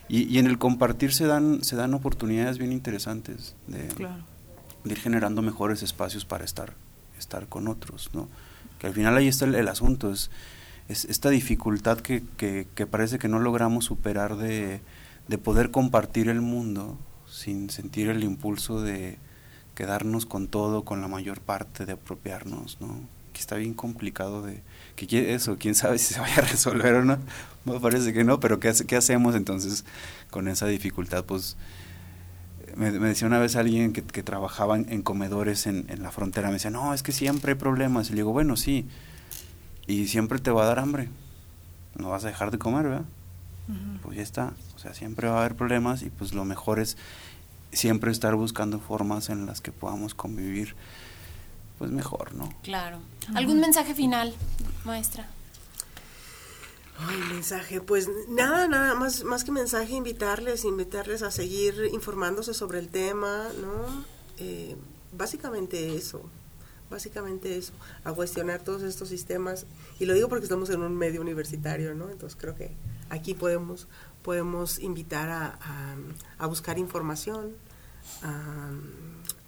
[0.08, 5.00] Y, y, en el compartir se dan, se dan oportunidades bien interesantes de, de, ir
[5.00, 6.76] generando mejores espacios para estar,
[7.18, 8.12] estar con otros.
[8.14, 8.30] ¿no?
[8.78, 10.30] Que al final ahí está el, el asunto, es,
[10.88, 14.82] es, esta dificultad que, que, que, parece que no logramos superar de,
[15.28, 16.98] de poder compartir el mundo
[17.28, 19.18] sin sentir el impulso de
[19.74, 23.00] quedarnos con todo, con la mayor parte, de apropiarnos, ¿no?
[23.34, 24.62] Que está bien complicado de
[25.08, 27.18] que eso, quién sabe si se vaya a resolver o no.
[27.66, 29.86] Me parece que no, pero ¿qué, qué hacemos entonces
[30.30, 31.26] con esa dificultad?
[31.26, 31.58] Pues
[32.76, 36.54] me, decía una vez alguien que, que trabajaba en, comedores en, en, la frontera, me
[36.54, 38.08] decía, no, es que siempre hay problemas.
[38.10, 38.88] Y le digo, bueno, sí,
[39.88, 41.10] y siempre te va a dar hambre.
[41.98, 43.06] No vas a dejar de comer, ¿verdad?
[44.02, 44.54] Pues ya está.
[44.76, 46.98] O sea, siempre va a haber problemas y pues lo mejor es
[47.72, 50.76] siempre estar buscando formas en las que podamos convivir
[51.80, 52.54] pues mejor, ¿no?
[52.62, 53.00] Claro.
[53.34, 54.36] ¿Algún mensaje final,
[54.84, 55.28] maestra?
[57.00, 62.80] Ay, mensaje, pues nada, nada, más, más que mensaje, invitarles, invitarles a seguir informándose sobre
[62.80, 64.06] el tema, ¿no?
[64.38, 64.76] Eh,
[65.14, 66.22] básicamente eso,
[66.90, 67.72] básicamente eso,
[68.04, 69.66] a cuestionar todos estos sistemas,
[69.98, 72.10] y lo digo porque estamos en un medio universitario, ¿no?
[72.10, 72.72] Entonces creo que
[73.10, 73.88] aquí podemos,
[74.22, 75.96] podemos invitar a,
[76.38, 77.54] a buscar información,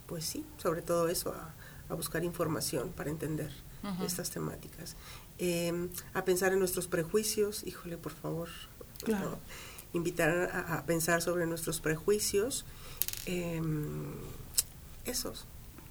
[0.08, 1.54] pues sí, sobre todo eso, a,
[1.96, 3.52] buscar información para entender
[4.06, 4.96] estas temáticas.
[5.38, 8.50] Em, a pensar en nuestros prejuicios, híjole, por favor,
[9.94, 12.66] invitar a, pensar sobre nuestros prejuicios.
[13.26, 14.14] Em,
[15.06, 15.46] esos.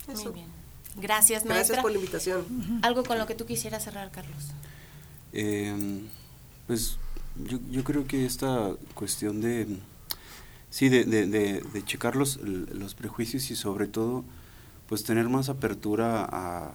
[0.08, 0.24] Eso.
[0.24, 0.48] Muy bien.
[0.96, 1.54] Gracias, maestra.
[1.54, 2.80] Gracias por la invitación.
[2.82, 4.50] ¿Algo con lo que tú quisieras cerrar, Carlos?
[5.32, 6.06] Em,
[6.66, 6.96] pues
[7.36, 9.66] yo, yo creo que esta cuestión de
[10.70, 14.24] Sí, de, de, de, checar los, los, prejuicios y sobre todo,
[14.90, 16.72] pues tener más apertura a,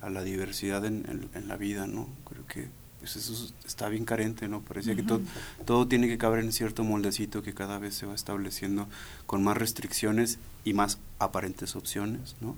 [0.00, 2.08] a, la diversidad en, en, la vida, ¿no?
[2.24, 2.68] Creo que
[3.00, 4.62] pues eso está bien carente, ¿no?
[4.62, 5.20] Parecía que todo,
[5.66, 8.88] todo tiene que caber en cierto moldecito que cada vez se va estableciendo
[9.26, 12.56] con más restricciones y más aparentes opciones, ¿no?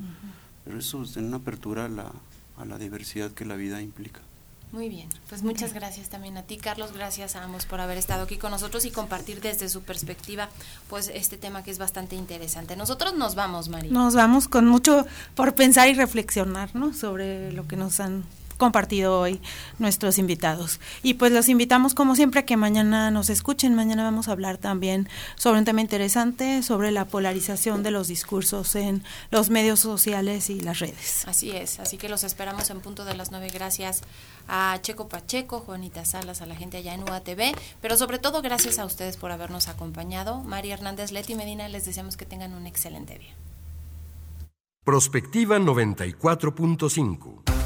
[0.64, 2.12] Pero eso es una apertura a la,
[2.56, 4.20] a la diversidad que la vida implica.
[4.76, 8.24] Muy bien, pues muchas gracias también a ti, Carlos, gracias a ambos por haber estado
[8.24, 10.50] aquí con nosotros y compartir desde su perspectiva,
[10.90, 12.76] pues este tema que es bastante interesante.
[12.76, 13.90] Nosotros nos vamos, María.
[13.90, 16.92] Nos vamos con mucho por pensar y reflexionar, ¿no?
[16.92, 18.24] Sobre lo que nos han
[18.56, 19.40] compartido hoy
[19.78, 20.80] nuestros invitados.
[21.02, 23.74] Y pues los invitamos como siempre a que mañana nos escuchen.
[23.74, 28.74] Mañana vamos a hablar también sobre un tema interesante, sobre la polarización de los discursos
[28.74, 31.26] en los medios sociales y las redes.
[31.26, 33.48] Así es, así que los esperamos en punto de las nueve.
[33.52, 34.02] Gracias
[34.48, 38.78] a Checo Pacheco, Juanita Salas, a la gente allá en UATV, pero sobre todo gracias
[38.78, 40.42] a ustedes por habernos acompañado.
[40.42, 43.34] María Hernández, Leti Medina, les deseamos que tengan un excelente día.
[44.84, 47.65] Prospectiva 94.5